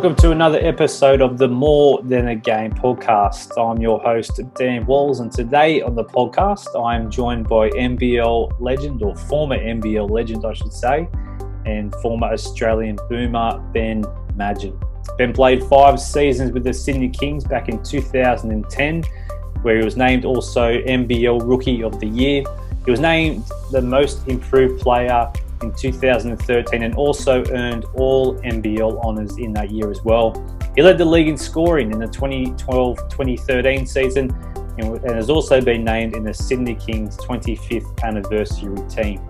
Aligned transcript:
welcome 0.00 0.16
to 0.16 0.30
another 0.30 0.58
episode 0.62 1.20
of 1.20 1.36
the 1.36 1.46
More 1.46 2.02
Than 2.02 2.28
a 2.28 2.34
Game 2.34 2.72
podcast. 2.72 3.52
I'm 3.62 3.82
your 3.82 4.00
host, 4.00 4.40
Dan 4.54 4.86
Walls, 4.86 5.20
and 5.20 5.30
today 5.30 5.82
on 5.82 5.94
the 5.94 6.06
podcast, 6.06 6.68
I'm 6.82 7.10
joined 7.10 7.46
by 7.46 7.68
NBL 7.68 8.58
legend, 8.60 9.02
or 9.02 9.14
former 9.14 9.58
NBL 9.58 10.08
legend, 10.08 10.46
I 10.46 10.54
should 10.54 10.72
say, 10.72 11.06
and 11.66 11.94
former 11.96 12.28
Australian 12.28 12.96
boomer, 13.10 13.58
Ben 13.74 14.02
Madgen. 14.36 14.80
Ben 15.18 15.34
played 15.34 15.62
five 15.64 16.00
seasons 16.00 16.52
with 16.52 16.64
the 16.64 16.72
Sydney 16.72 17.10
Kings 17.10 17.44
back 17.44 17.68
in 17.68 17.82
2010, 17.82 19.02
where 19.60 19.76
he 19.76 19.84
was 19.84 19.98
named 19.98 20.24
also 20.24 20.80
NBL 20.80 21.46
Rookie 21.46 21.82
of 21.84 22.00
the 22.00 22.08
Year. 22.08 22.42
He 22.86 22.90
was 22.90 23.00
named 23.00 23.44
the 23.70 23.82
most 23.82 24.26
improved 24.28 24.80
player 24.80 25.30
in 25.62 25.72
2013 25.72 26.82
and 26.82 26.94
also 26.94 27.44
earned 27.50 27.84
all 27.94 28.34
NBL 28.40 29.02
honours 29.04 29.36
in 29.38 29.52
that 29.52 29.70
year 29.70 29.90
as 29.90 30.02
well. 30.02 30.34
He 30.74 30.82
led 30.82 30.98
the 30.98 31.04
league 31.04 31.28
in 31.28 31.36
scoring 31.36 31.90
in 31.92 31.98
the 31.98 32.06
2012 32.06 32.96
2013 33.08 33.86
season 33.86 34.30
and 34.78 35.10
has 35.10 35.28
also 35.28 35.60
been 35.60 35.84
named 35.84 36.14
in 36.14 36.24
the 36.24 36.32
Sydney 36.32 36.74
Kings 36.74 37.16
25th 37.18 38.02
anniversary 38.02 38.80
team. 38.88 39.20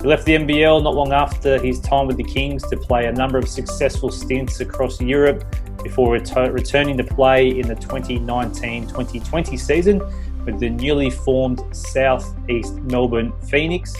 He 0.00 0.06
left 0.06 0.24
the 0.24 0.34
NBL 0.34 0.82
not 0.82 0.94
long 0.94 1.12
after 1.12 1.60
his 1.60 1.80
time 1.80 2.06
with 2.06 2.16
the 2.16 2.24
Kings 2.24 2.62
to 2.68 2.76
play 2.76 3.06
a 3.06 3.12
number 3.12 3.38
of 3.38 3.48
successful 3.48 4.10
stints 4.10 4.60
across 4.60 5.00
Europe 5.00 5.44
before 5.82 6.16
retur- 6.16 6.52
returning 6.52 6.96
to 6.96 7.04
play 7.04 7.48
in 7.48 7.66
the 7.68 7.74
2019 7.74 8.86
2020 8.88 9.56
season 9.56 9.98
with 10.44 10.58
the 10.60 10.70
newly 10.70 11.10
formed 11.10 11.62
South 11.74 12.34
East 12.48 12.74
Melbourne 12.74 13.32
Phoenix 13.48 13.94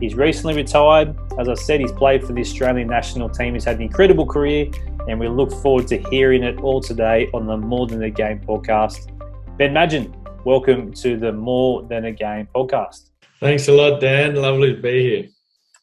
He's 0.00 0.14
recently 0.14 0.54
retired. 0.54 1.14
As 1.38 1.50
I 1.50 1.52
said, 1.52 1.78
he's 1.78 1.92
played 1.92 2.24
for 2.24 2.32
the 2.32 2.40
Australian 2.40 2.88
national 2.88 3.28
team. 3.28 3.52
He's 3.52 3.64
had 3.64 3.76
an 3.76 3.82
incredible 3.82 4.24
career, 4.24 4.70
and 5.06 5.20
we 5.20 5.28
look 5.28 5.52
forward 5.52 5.88
to 5.88 5.98
hearing 6.08 6.42
it 6.42 6.58
all 6.62 6.80
today 6.80 7.28
on 7.34 7.46
the 7.46 7.58
More 7.58 7.86
Than 7.86 8.02
a 8.04 8.08
Game 8.08 8.40
podcast. 8.40 9.14
Ben 9.58 9.74
Madgen, 9.74 10.10
welcome 10.46 10.90
to 10.94 11.18
the 11.18 11.30
More 11.30 11.82
Than 11.82 12.06
a 12.06 12.12
Game 12.12 12.48
podcast. 12.54 13.10
Thanks 13.40 13.68
a 13.68 13.72
lot, 13.72 14.00
Dan. 14.00 14.36
Lovely 14.36 14.74
to 14.74 14.80
be 14.80 15.02
here. 15.02 15.28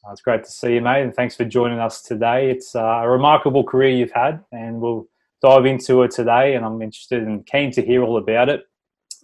Oh, 0.03 0.13
it's 0.13 0.21
great 0.21 0.43
to 0.45 0.49
see 0.49 0.73
you, 0.73 0.81
mate, 0.81 1.03
and 1.03 1.13
thanks 1.13 1.35
for 1.35 1.45
joining 1.45 1.77
us 1.77 2.01
today. 2.01 2.49
It's 2.49 2.75
uh, 2.75 3.01
a 3.03 3.07
remarkable 3.07 3.63
career 3.63 3.91
you've 3.91 4.11
had, 4.13 4.43
and 4.51 4.81
we'll 4.81 5.07
dive 5.43 5.67
into 5.67 6.01
it 6.01 6.09
today. 6.09 6.55
And 6.55 6.65
I'm 6.65 6.81
interested 6.81 7.21
and 7.21 7.45
keen 7.45 7.69
to 7.73 7.83
hear 7.83 8.01
all 8.03 8.17
about 8.17 8.49
it. 8.49 8.63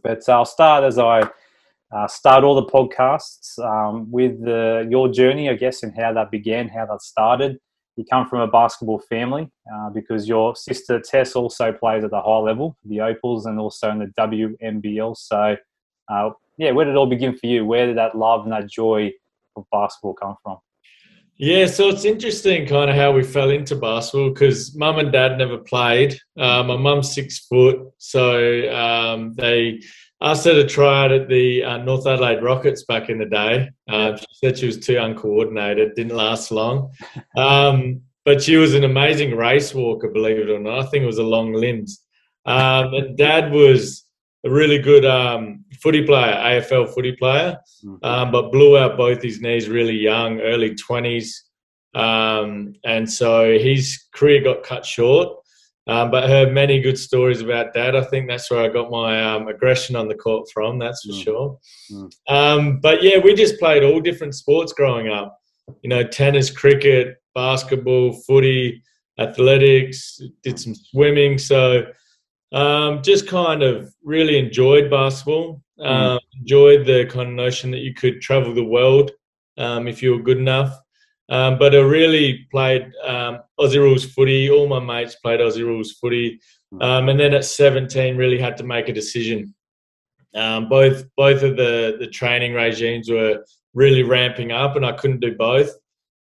But 0.03 0.29
I'll 0.29 0.45
start 0.45 0.83
as 0.83 0.99
I 0.99 1.23
uh, 1.93 2.07
start 2.07 2.43
all 2.43 2.55
the 2.55 2.65
podcasts 2.65 3.59
um, 3.59 4.09
with 4.11 4.43
the, 4.43 4.87
your 4.89 5.09
journey, 5.09 5.49
I 5.49 5.53
guess, 5.53 5.83
and 5.83 5.93
how 5.95 6.13
that 6.13 6.31
began, 6.31 6.67
how 6.67 6.87
that 6.87 7.01
started. 7.01 7.59
You 7.95 8.05
come 8.09 8.27
from 8.27 8.39
a 8.39 8.47
basketball 8.47 8.99
family 9.07 9.51
uh, 9.71 9.91
because 9.91 10.27
your 10.27 10.55
sister 10.55 10.99
Tess 10.99 11.35
also 11.35 11.71
plays 11.71 12.03
at 12.03 12.09
the 12.09 12.21
high 12.21 12.37
level, 12.37 12.75
the 12.85 13.01
Opals, 13.01 13.45
and 13.45 13.59
also 13.59 13.91
in 13.91 13.99
the 13.99 14.11
WNBL. 14.17 15.15
So, 15.15 15.55
uh, 16.11 16.29
yeah, 16.57 16.71
where 16.71 16.85
did 16.85 16.91
it 16.91 16.97
all 16.97 17.05
begin 17.05 17.37
for 17.37 17.45
you? 17.45 17.65
Where 17.65 17.85
did 17.85 17.97
that 17.97 18.17
love 18.17 18.43
and 18.43 18.51
that 18.51 18.67
joy 18.67 19.11
of 19.55 19.65
basketball 19.71 20.15
come 20.15 20.35
from? 20.41 20.57
Yeah, 21.37 21.65
so 21.65 21.89
it's 21.89 22.05
interesting 22.05 22.67
kind 22.67 22.89
of 22.89 22.95
how 22.95 23.11
we 23.11 23.23
fell 23.23 23.49
into 23.49 23.75
basketball 23.75 24.29
because 24.29 24.75
mum 24.75 24.99
and 24.99 25.11
dad 25.11 25.37
never 25.37 25.57
played. 25.57 26.17
Uh, 26.37 26.63
my 26.63 26.77
mum's 26.77 27.13
six 27.13 27.45
foot, 27.45 27.79
so 27.97 28.71
um, 28.71 29.33
they 29.33 29.81
asked 30.23 30.45
her 30.45 30.53
to 30.53 30.67
try 30.67 31.13
at 31.13 31.27
the 31.27 31.63
uh, 31.63 31.77
North 31.79 32.07
Adelaide 32.07 32.41
Rockets 32.41 32.85
back 32.85 33.09
in 33.09 33.19
the 33.19 33.25
day. 33.25 33.69
Uh, 33.89 34.15
she 34.15 34.25
said 34.33 34.57
she 34.57 34.65
was 34.65 34.79
too 34.79 34.97
uncoordinated, 34.97 35.95
didn't 35.95 36.15
last 36.15 36.49
long. 36.49 36.91
Um, 37.35 38.01
but 38.25 38.41
she 38.41 38.55
was 38.55 38.73
an 38.73 38.85
amazing 38.85 39.35
race 39.35 39.73
walker, 39.73 40.09
believe 40.09 40.37
it 40.37 40.49
or 40.49 40.59
not. 40.59 40.79
I 40.79 40.85
think 40.87 41.03
it 41.03 41.07
was 41.07 41.17
a 41.17 41.23
long 41.23 41.51
limbs. 41.53 42.01
Um, 42.45 42.93
and 42.93 43.17
dad 43.17 43.51
was 43.51 44.05
a 44.45 44.49
really 44.49 44.79
good 44.79 45.05
um, 45.05 45.65
footy 45.81 46.05
player, 46.05 46.33
AFL 46.35 46.93
footy 46.93 47.13
player, 47.17 47.57
mm-hmm. 47.83 48.05
um, 48.05 48.31
but 48.31 48.51
blew 48.51 48.77
out 48.77 48.97
both 48.97 49.21
his 49.21 49.41
knees 49.41 49.69
really 49.69 49.95
young, 49.95 50.39
early 50.39 50.75
20s. 50.75 51.33
Um, 51.95 52.73
and 52.85 53.09
so 53.09 53.57
his 53.57 54.05
career 54.13 54.41
got 54.41 54.63
cut 54.63 54.85
short. 54.85 55.42
Um, 55.85 56.11
but 56.11 56.29
heard 56.29 56.53
many 56.53 56.79
good 56.79 56.97
stories 56.97 57.41
about 57.41 57.73
dad. 57.73 57.95
I 57.95 58.03
think 58.03 58.29
that's 58.29 58.49
where 58.49 58.61
I 58.61 58.69
got 58.69 58.89
my 58.89 59.21
um, 59.21 59.47
aggression 59.49 59.95
on 59.97 60.07
the 60.07 60.15
court 60.15 60.49
from. 60.53 60.79
That's 60.79 61.05
for 61.05 61.11
mm. 61.11 61.23
sure. 61.23 61.59
Mm. 61.91 62.11
Um, 62.29 62.79
but 62.79 63.03
yeah, 63.03 63.17
we 63.17 63.33
just 63.33 63.59
played 63.59 63.83
all 63.83 63.99
different 63.99 64.35
sports 64.35 64.71
growing 64.71 65.09
up. 65.09 65.37
You 65.81 65.89
know, 65.89 66.03
tennis, 66.03 66.49
cricket, 66.49 67.17
basketball, 67.35 68.13
footy, 68.13 68.81
athletics. 69.19 70.21
Did 70.41 70.57
some 70.57 70.75
swimming. 70.75 71.37
So 71.37 71.85
um, 72.53 73.01
just 73.03 73.27
kind 73.27 73.61
of 73.61 73.93
really 74.03 74.37
enjoyed 74.37 74.89
basketball. 74.89 75.61
Mm. 75.79 76.19
enjoyed 76.39 76.85
the 76.85 77.05
kind 77.07 77.27
of 77.27 77.33
notion 77.33 77.71
that 77.71 77.79
you 77.79 77.93
could 77.93 78.21
travel 78.21 78.53
the 78.53 78.63
world 78.63 79.11
um, 79.57 79.87
if 79.87 80.01
you 80.01 80.11
were 80.11 80.21
good 80.21 80.37
enough. 80.37 80.79
Um, 81.29 81.57
but 81.57 81.73
I 81.73 81.79
really 81.79 82.47
played 82.51 82.91
um, 83.05 83.39
Aussie 83.59 83.77
rules 83.77 84.05
footy. 84.05 84.49
All 84.49 84.67
my 84.67 84.79
mates 84.79 85.15
played 85.15 85.39
Aussie 85.39 85.65
rules 85.65 85.93
footy, 85.93 86.39
hmm. 86.71 86.81
um, 86.81 87.09
and 87.09 87.19
then 87.19 87.33
at 87.33 87.45
17, 87.45 88.17
really 88.17 88.39
had 88.39 88.57
to 88.57 88.63
make 88.63 88.89
a 88.89 88.93
decision. 88.93 89.53
Um, 90.35 90.67
both 90.67 91.05
both 91.15 91.43
of 91.43 91.57
the 91.57 91.97
the 91.99 92.07
training 92.07 92.53
regimes 92.53 93.09
were 93.09 93.45
really 93.73 94.03
ramping 94.03 94.51
up, 94.51 94.75
and 94.75 94.85
I 94.85 94.91
couldn't 94.93 95.21
do 95.21 95.35
both. 95.35 95.71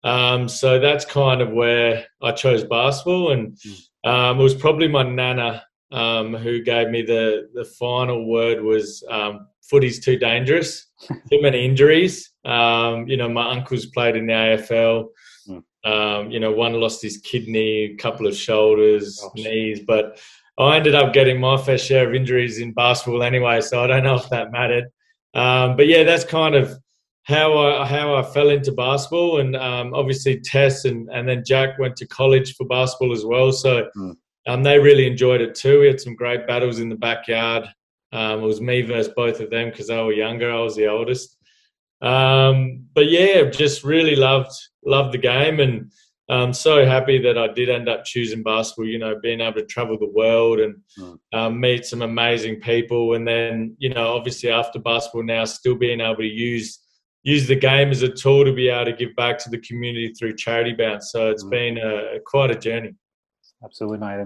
Um, 0.03 0.47
so 0.47 0.79
that's 0.79 1.05
kind 1.05 1.41
of 1.41 1.51
where 1.51 2.05
I 2.21 2.31
chose 2.31 2.63
basketball, 2.63 3.31
and 3.31 3.57
hmm. 3.63 4.09
um, 4.09 4.39
it 4.39 4.43
was 4.43 4.55
probably 4.55 4.87
my 4.87 5.03
nana 5.03 5.63
who 5.91 6.61
gave 6.61 6.89
me 6.89 7.03
the 7.03 7.49
the 7.53 7.65
final 7.65 8.27
word 8.27 8.61
was 8.61 9.03
footy's 9.69 9.99
too 9.99 10.17
dangerous, 10.17 10.87
too 11.07 11.41
many 11.41 11.65
injuries. 11.65 12.31
Um, 12.45 13.07
you 13.07 13.17
know, 13.17 13.29
my 13.29 13.51
uncles 13.51 13.87
played 13.87 14.15
in 14.15 14.27
the 14.27 14.33
AFL. 14.33 15.07
Mm. 15.47 15.63
Um, 15.85 16.31
you 16.31 16.39
know, 16.39 16.51
one 16.51 16.73
lost 16.73 17.01
his 17.01 17.17
kidney, 17.17 17.83
a 17.85 17.95
couple 17.95 18.27
of 18.27 18.35
shoulders, 18.35 19.19
Gosh. 19.21 19.45
knees, 19.45 19.81
but 19.85 20.19
I 20.59 20.75
ended 20.75 20.93
up 20.93 21.13
getting 21.13 21.39
my 21.39 21.55
fair 21.57 21.77
share 21.77 22.09
of 22.09 22.13
injuries 22.13 22.59
in 22.59 22.73
basketball 22.73 23.23
anyway, 23.23 23.61
so 23.61 23.81
I 23.81 23.87
don't 23.87 24.03
know 24.03 24.15
if 24.15 24.29
that 24.29 24.51
mattered. 24.51 24.85
Um, 25.33 25.77
but 25.77 25.87
yeah, 25.87 26.03
that's 26.03 26.25
kind 26.25 26.53
of 26.53 26.77
how 27.23 27.57
I 27.57 27.85
how 27.85 28.15
I 28.15 28.23
fell 28.23 28.49
into 28.49 28.71
basketball, 28.71 29.39
and 29.39 29.55
um, 29.55 29.93
obviously 29.93 30.41
Tess 30.41 30.83
and 30.85 31.09
and 31.13 31.29
then 31.29 31.43
Jack 31.45 31.79
went 31.79 31.95
to 31.97 32.07
college 32.07 32.55
for 32.55 32.65
basketball 32.65 33.13
as 33.13 33.23
well, 33.23 33.51
so 33.51 33.87
mm. 33.95 34.15
um, 34.47 34.63
they 34.63 34.79
really 34.79 35.07
enjoyed 35.07 35.39
it 35.39 35.55
too. 35.55 35.79
We 35.79 35.87
had 35.87 36.01
some 36.01 36.15
great 36.15 36.45
battles 36.45 36.79
in 36.79 36.89
the 36.89 36.95
backyard. 36.95 37.69
Um, 38.11 38.39
it 38.39 38.47
was 38.47 38.61
me 38.61 38.81
versus 38.81 39.13
both 39.15 39.39
of 39.39 39.49
them 39.49 39.69
because 39.69 39.87
they 39.87 40.01
were 40.01 40.13
younger. 40.13 40.51
I 40.51 40.61
was 40.61 40.75
the 40.75 40.87
oldest. 40.87 41.37
Um, 42.01 42.85
but 42.93 43.09
yeah, 43.09 43.49
just 43.49 43.83
really 43.83 44.15
loved 44.15 44.51
loved 44.85 45.13
the 45.13 45.19
game, 45.19 45.59
and 45.59 45.91
I'm 46.29 46.53
so 46.53 46.85
happy 46.85 47.21
that 47.23 47.37
I 47.37 47.47
did 47.47 47.69
end 47.69 47.89
up 47.89 48.05
choosing 48.05 48.41
basketball. 48.41 48.87
You 48.87 48.99
know, 48.99 49.19
being 49.21 49.41
able 49.41 49.59
to 49.59 49.65
travel 49.65 49.97
the 49.97 50.09
world 50.09 50.59
and 50.59 50.75
mm. 50.97 51.19
um, 51.33 51.59
meet 51.59 51.85
some 51.85 52.01
amazing 52.01 52.61
people, 52.61 53.15
and 53.15 53.27
then 53.27 53.75
you 53.79 53.89
know, 53.89 54.15
obviously 54.15 54.49
after 54.49 54.79
basketball 54.79 55.23
now, 55.23 55.45
still 55.45 55.75
being 55.75 56.01
able 56.01 56.17
to 56.17 56.23
use 56.23 56.79
use 57.23 57.47
the 57.47 57.55
game 57.55 57.89
as 57.89 58.01
a 58.01 58.09
tool 58.09 58.45
to 58.45 58.53
be 58.53 58.69
able 58.69 58.85
to 58.85 58.93
give 58.93 59.15
back 59.15 59.37
to 59.37 59.49
the 59.49 59.59
community 59.59 60.13
through 60.13 60.35
charity 60.35 60.73
bounce. 60.73 61.11
So 61.11 61.29
it's 61.29 61.43
mm. 61.43 61.49
been 61.49 61.77
a, 61.77 62.19
quite 62.25 62.49
a 62.49 62.55
journey. 62.55 62.95
Absolutely, 63.63 63.97
mate. 63.99 64.25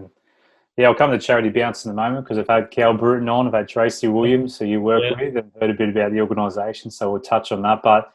Yeah, 0.76 0.88
I'll 0.88 0.96
come 0.96 1.12
to 1.12 1.20
Charity 1.20 1.50
Bounce 1.50 1.86
in 1.86 1.92
a 1.92 1.94
moment 1.94 2.26
because 2.26 2.40
I've 2.40 2.48
had 2.48 2.72
Cal 2.72 2.96
Bruton 2.96 3.30
on, 3.30 3.48
I've 3.48 3.54
had 3.54 3.68
Tracy 3.68 4.08
Williams, 4.08 4.58
who 4.58 4.66
you 4.66 4.82
work 4.82 5.04
yeah. 5.04 5.24
with, 5.24 5.38
and 5.38 5.52
heard 5.62 5.70
a 5.70 5.74
bit 5.74 5.90
about 5.90 6.12
the 6.12 6.22
organisation, 6.22 6.90
so 6.90 7.12
we'll 7.12 7.22
touch 7.22 7.52
on 7.52 7.62
that. 7.62 7.82
But 7.84 8.12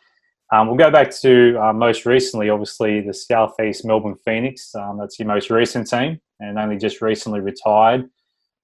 um, 0.50 0.66
we'll 0.66 0.76
go 0.76 0.90
back 0.90 1.14
to 1.20 1.56
uh, 1.62 1.72
most 1.72 2.06
recently, 2.06 2.48
obviously, 2.48 3.00
the 3.00 3.14
Southeast 3.14 3.84
Melbourne 3.84 4.16
Phoenix. 4.24 4.74
Um, 4.74 4.98
that's 4.98 5.18
your 5.18 5.28
most 5.28 5.50
recent 5.50 5.88
team 5.88 6.20
and 6.40 6.58
only 6.58 6.78
just 6.78 7.00
recently 7.00 7.40
retired. 7.40 8.08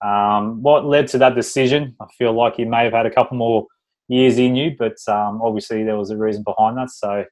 Um, 0.02 0.62
what 0.62 0.86
led 0.86 1.08
to 1.08 1.18
that 1.18 1.34
decision? 1.34 1.94
I 2.00 2.06
feel 2.18 2.32
like 2.32 2.58
you 2.58 2.66
may 2.66 2.84
have 2.84 2.92
had 2.92 3.06
a 3.06 3.10
couple 3.10 3.36
more 3.36 3.66
years 4.08 4.38
in 4.38 4.56
you, 4.56 4.74
but 4.78 4.96
um, 5.08 5.40
obviously 5.42 5.84
there 5.84 5.96
was 5.96 6.10
a 6.10 6.16
reason 6.16 6.42
behind 6.42 6.78
that. 6.78 6.90
So, 6.90 7.24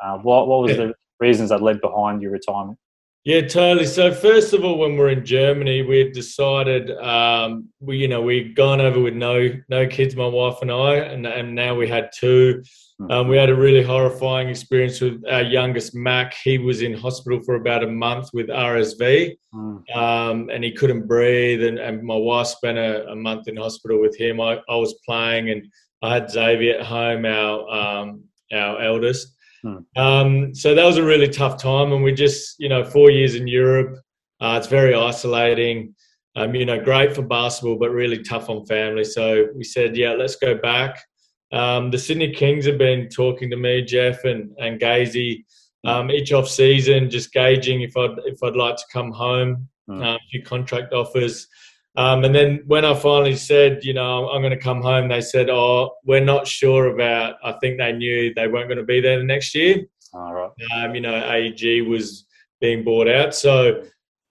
uh, 0.00 0.18
what, 0.18 0.48
what 0.48 0.62
was 0.62 0.76
the 0.76 0.94
reasons 1.20 1.50
that 1.50 1.62
led 1.62 1.80
behind 1.80 2.20
your 2.20 2.32
retirement? 2.32 2.78
Yeah, 3.24 3.42
totally. 3.42 3.86
So 3.86 4.12
first 4.12 4.54
of 4.54 4.64
all, 4.64 4.78
when 4.78 4.96
we're 4.96 5.10
in 5.10 5.26
Germany, 5.26 5.82
we 5.82 5.98
had 5.98 6.12
decided 6.12 6.90
um, 6.92 7.68
we, 7.78 7.98
you 7.98 8.08
know, 8.08 8.22
we'd 8.22 8.56
gone 8.56 8.80
over 8.80 8.98
with 8.98 9.14
no 9.14 9.50
no 9.68 9.86
kids, 9.86 10.16
my 10.16 10.26
wife 10.26 10.56
and 10.62 10.72
I, 10.72 10.94
and, 10.96 11.26
and 11.26 11.54
now 11.54 11.74
we 11.74 11.86
had 11.86 12.10
two. 12.14 12.62
Hmm. 12.98 13.10
Um, 13.10 13.28
we 13.28 13.36
had 13.36 13.50
a 13.50 13.54
really 13.54 13.82
horrifying 13.82 14.48
experience 14.48 15.02
with 15.02 15.22
our 15.30 15.42
youngest 15.42 15.94
Mac. 15.94 16.32
He 16.32 16.56
was 16.56 16.80
in 16.80 16.94
hospital 16.94 17.42
for 17.42 17.56
about 17.56 17.84
a 17.84 17.88
month 17.88 18.30
with 18.32 18.48
RSV, 18.48 19.36
mm. 19.54 19.96
um, 19.96 20.48
and 20.50 20.64
he 20.64 20.72
couldn't 20.72 21.06
breathe. 21.06 21.62
And, 21.62 21.78
and 21.78 22.02
my 22.02 22.16
wife 22.16 22.46
spent 22.46 22.78
a, 22.78 23.06
a, 23.08 23.16
month 23.16 23.48
in 23.48 23.56
hospital 23.56 24.00
with 24.00 24.16
him. 24.16 24.40
I, 24.40 24.60
I 24.66 24.76
was 24.76 24.94
playing, 25.06 25.50
and 25.50 25.70
I 26.00 26.14
had 26.14 26.30
Xavier 26.30 26.78
at 26.78 26.86
home, 26.86 27.26
our 27.26 27.70
um, 27.70 28.24
our 28.50 28.80
eldest. 28.80 29.36
Hmm. 29.62 29.76
Um, 29.96 30.54
so 30.54 30.74
that 30.74 30.84
was 30.84 30.96
a 30.96 31.04
really 31.04 31.28
tough 31.28 31.60
time, 31.62 31.92
and 31.92 32.02
we 32.02 32.12
just, 32.12 32.56
you 32.58 32.68
know, 32.68 32.84
four 32.84 33.10
years 33.10 33.34
in 33.34 33.46
Europe, 33.46 33.98
Uh, 34.40 34.56
it's 34.58 34.68
very 34.68 34.94
isolating. 34.94 35.94
Um, 36.36 36.54
you 36.54 36.64
know, 36.64 36.82
great 36.82 37.14
for 37.14 37.22
basketball, 37.22 37.76
but 37.76 37.90
really 37.90 38.22
tough 38.22 38.48
on 38.48 38.64
family. 38.64 39.04
So 39.04 39.48
we 39.54 39.64
said, 39.64 39.96
yeah, 39.96 40.12
let's 40.12 40.36
go 40.36 40.54
back. 40.54 41.02
Um, 41.52 41.90
the 41.90 41.98
Sydney 41.98 42.32
Kings 42.32 42.64
have 42.66 42.78
been 42.78 43.08
talking 43.08 43.50
to 43.50 43.56
me, 43.56 43.82
Jeff 43.82 44.24
and 44.24 44.52
and 44.58 44.80
Gazy, 44.80 45.44
um, 45.84 46.10
each 46.10 46.32
off 46.32 46.48
season, 46.48 47.10
just 47.10 47.32
gauging 47.32 47.82
if 47.82 47.96
I'd 47.96 48.16
if 48.24 48.42
I'd 48.42 48.56
like 48.56 48.76
to 48.76 48.84
come 48.92 49.10
home. 49.10 49.68
Mm. 49.90 50.02
Uh, 50.02 50.14
a 50.14 50.18
few 50.30 50.42
contract 50.42 50.92
offers. 50.92 51.48
Um, 51.96 52.24
and 52.24 52.34
then 52.34 52.62
when 52.66 52.84
I 52.84 52.94
finally 52.94 53.36
said, 53.36 53.84
you 53.84 53.92
know, 53.92 54.28
I'm 54.28 54.42
going 54.42 54.56
to 54.56 54.56
come 54.56 54.80
home, 54.80 55.08
they 55.08 55.20
said, 55.20 55.50
oh, 55.50 55.96
we're 56.04 56.24
not 56.24 56.46
sure 56.46 56.86
about. 56.86 57.36
I 57.42 57.52
think 57.60 57.78
they 57.78 57.92
knew 57.92 58.32
they 58.34 58.46
weren't 58.46 58.68
going 58.68 58.78
to 58.78 58.84
be 58.84 59.00
there 59.00 59.18
the 59.18 59.24
next 59.24 59.54
year. 59.54 59.84
All 60.14 60.32
right. 60.32 60.50
Um, 60.74 60.94
you 60.94 61.00
know, 61.00 61.14
AEG 61.14 61.86
was 61.86 62.26
being 62.60 62.84
bought 62.84 63.08
out, 63.08 63.34
so 63.34 63.82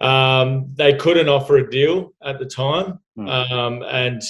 um, 0.01 0.71
they 0.75 0.95
couldn't 0.95 1.29
offer 1.29 1.57
a 1.57 1.69
deal 1.69 2.13
at 2.23 2.39
the 2.39 2.45
time. 2.45 2.99
Mm. 3.17 3.51
Um, 3.51 3.83
and 3.83 4.21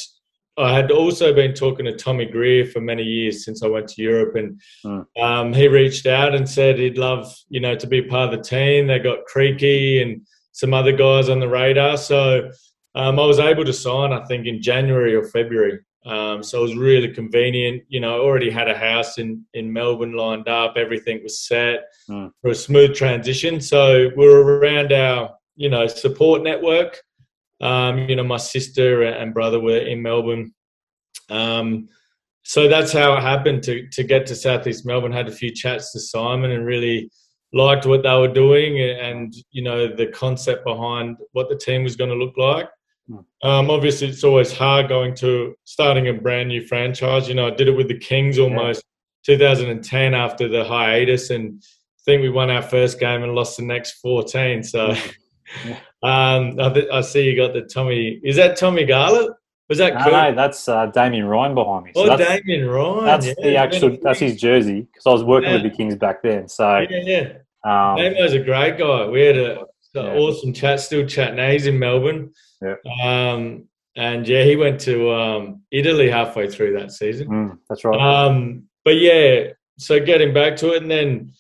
I 0.58 0.74
had 0.74 0.92
also 0.92 1.34
been 1.34 1.54
talking 1.54 1.86
to 1.86 1.96
Tommy 1.96 2.26
Greer 2.26 2.66
for 2.66 2.82
many 2.82 3.04
years 3.04 3.46
since 3.46 3.64
I 3.64 3.68
went 3.68 3.88
to 3.90 4.02
Europe, 4.02 4.36
and 4.36 4.60
mm. 4.86 5.06
um, 5.22 5.54
he 5.54 5.68
reached 5.68 6.06
out 6.06 6.36
and 6.36 6.48
said 6.48 6.78
he'd 6.78 6.98
love, 6.98 7.34
you 7.50 7.60
know, 7.60 7.76
to 7.76 7.88
be 7.88 8.02
part 8.02 8.34
of 8.34 8.38
the 8.38 8.44
team. 8.44 8.88
They 8.88 9.00
got 9.00 9.26
Creaky 9.26 10.02
and 10.02 10.26
some 10.52 10.74
other 10.74 10.92
guys 10.92 11.30
on 11.30 11.40
the 11.40 11.48
radar, 11.48 11.98
so 11.98 12.52
um, 12.96 13.20
I 13.20 13.26
was 13.26 13.40
able 13.40 13.66
to 13.66 13.74
sign, 13.74 14.12
I 14.14 14.24
think, 14.26 14.48
in 14.48 14.62
January 14.62 15.16
or 15.16 15.26
February. 15.26 15.80
Um, 16.06 16.42
so 16.42 16.60
it 16.60 16.62
was 16.62 16.76
really 16.76 17.10
convenient. 17.10 17.84
You 17.90 18.00
know, 18.00 18.16
I 18.16 18.20
already 18.20 18.50
had 18.50 18.70
a 18.70 18.78
house 18.78 19.18
in, 19.18 19.46
in 19.54 19.72
Melbourne 19.72 20.14
lined 20.14 20.48
up. 20.48 20.76
Everything 20.78 21.22
was 21.22 21.42
set 21.42 21.82
mm. 22.10 22.32
for 22.42 22.52
a 22.52 22.56
smooth 22.56 22.96
transition. 22.96 23.62
So 23.62 24.10
we 24.16 24.26
are 24.26 24.42
around 24.42 24.92
our, 24.94 25.36
you 25.56 25.70
know, 25.70 25.88
support 25.88 26.42
network. 26.42 27.00
Um, 27.62 28.08
you 28.10 28.16
know, 28.16 28.24
my 28.24 28.38
sister 28.38 29.04
and 29.04 29.34
brother 29.34 29.60
were 29.60 29.78
in 29.78 30.02
Melbourne. 30.02 30.54
Um, 31.30 31.90
so 32.44 32.68
that's 32.68 32.94
how 32.94 33.18
it 33.18 33.22
happened 33.22 33.62
to, 33.64 33.88
to 33.90 34.04
get 34.04 34.26
to 34.28 34.36
Southeast 34.36 34.86
Melbourne. 34.86 35.12
Had 35.12 35.28
a 35.28 35.32
few 35.32 35.52
chats 35.52 35.92
to 35.92 36.00
Simon 36.00 36.52
and 36.52 36.66
really 36.66 37.12
liked 37.52 37.86
what 37.86 38.04
they 38.04 38.16
were 38.16 38.34
doing 38.34 38.80
and, 38.80 39.34
you 39.52 39.62
know, 39.62 39.94
the 39.94 40.08
concept 40.08 40.66
behind 40.66 41.18
what 41.34 41.50
the 41.50 41.58
team 41.58 41.84
was 41.84 41.96
going 41.96 42.10
to 42.10 42.16
look 42.16 42.38
like. 42.38 42.70
Um, 43.44 43.70
obviously, 43.70 44.08
it's 44.08 44.24
always 44.24 44.52
hard 44.52 44.90
going 44.90 45.16
to 45.16 45.56
starting 45.64 46.08
a 46.08 46.14
brand 46.14 46.50
new 46.50 46.66
franchise. 46.66 47.28
You 47.28 47.36
know, 47.36 47.48
I 47.48 47.52
did 47.52 47.68
it 47.68 47.76
with 47.76 47.88
the 47.88 47.98
Kings 47.98 48.38
almost 48.38 48.84
yeah. 49.28 49.36
2010 49.36 50.14
after 50.14 50.48
the 50.48 50.64
hiatus, 50.64 51.30
and 51.30 51.62
I 51.64 52.02
think 52.06 52.22
we 52.22 52.30
won 52.30 52.50
our 52.50 52.62
first 52.62 53.00
game 53.00 53.24
and 53.24 53.34
lost 53.34 53.58
the 53.58 53.64
next 53.64 53.94
14. 54.02 54.64
So, 54.64 54.90
um, 56.04 56.60
I, 56.60 56.70
th- 56.74 56.90
I, 56.92 57.02
see 57.02 57.24
you 57.24 57.36
got 57.36 57.54
the 57.54 57.62
Tommy. 57.62 58.20
Is 58.24 58.36
that 58.36 58.58
Tommy 58.58 58.86
Garlepp? 58.86 59.34
Was 59.70 59.78
that 59.78 59.94
no, 59.94 60.10
no, 60.10 60.36
that's 60.36 60.68
uh, 60.68 60.88
Damien 60.88 61.26
Ryan 61.26 61.54
behind 61.54 61.86
me. 61.86 61.92
So 61.96 62.12
oh, 62.12 62.18
Damien 62.18 62.68
Ryan. 62.68 63.06
That's 63.06 63.28
yeah, 63.28 63.34
the 63.40 63.56
actual. 63.56 63.98
That's 64.02 64.20
his 64.20 64.36
jersey 64.36 64.82
because 64.82 65.06
I 65.06 65.12
was 65.12 65.24
working 65.24 65.52
yeah. 65.52 65.62
with 65.62 65.64
the 65.64 65.70
Kings 65.70 65.96
back 65.96 66.24
then. 66.24 66.50
So 66.50 66.80
yeah, 66.90 67.02
yeah. 67.04 67.34
Um, 67.64 67.98
Damo's 67.98 68.34
a 68.34 68.40
great 68.40 68.80
guy. 68.80 69.06
We 69.06 69.22
had 69.22 69.38
a 69.38 69.66
yeah. 69.94 70.16
awesome 70.16 70.54
chat. 70.54 70.80
Still 70.80 71.06
chatting. 71.06 71.36
Now 71.36 71.52
he's 71.52 71.68
in 71.68 71.78
Melbourne. 71.78 72.34
Yeah. 72.62 72.76
Um, 73.04 73.66
and 73.96 74.28
yeah, 74.28 74.44
he 74.44 74.56
went 74.56 74.80
to 74.82 75.12
um, 75.12 75.62
Italy 75.72 76.10
halfway 76.10 76.50
through 76.50 76.80
that 76.80 76.92
season. 76.92 77.28
Mm, 77.28 77.60
that's 77.68 77.84
right. 77.84 78.00
Um, 78.00 78.64
but 78.86 78.98
yeah, 78.98 79.48
so 79.78 80.00
getting 80.00 80.34
back 80.34 80.56
to 80.58 80.74
it, 80.74 80.82
and 80.82 80.92
then 80.92 81.34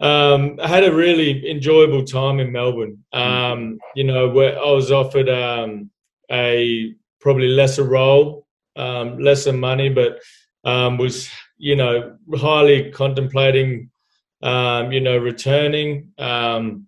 um, 0.00 0.58
I 0.62 0.68
had 0.68 0.84
a 0.84 0.94
really 0.94 1.48
enjoyable 1.50 2.04
time 2.04 2.40
in 2.40 2.50
Melbourne. 2.50 3.04
Mm. 3.14 3.20
Um, 3.20 3.78
you 3.94 4.04
know, 4.04 4.28
where 4.28 4.58
I 4.58 4.70
was 4.70 4.90
offered 4.90 5.28
um, 5.28 5.90
a 6.30 6.94
probably 7.20 7.48
lesser 7.48 7.84
role, 7.84 8.46
um, 8.76 9.18
lesser 9.18 9.52
money, 9.52 9.88
but 9.88 10.20
um, 10.64 10.98
was 10.98 11.30
you 11.58 11.76
know 11.76 12.16
highly 12.34 12.90
contemplating, 12.90 13.90
um, 14.42 14.90
you 14.90 15.00
know, 15.00 15.18
returning. 15.18 16.12
Um, 16.18 16.86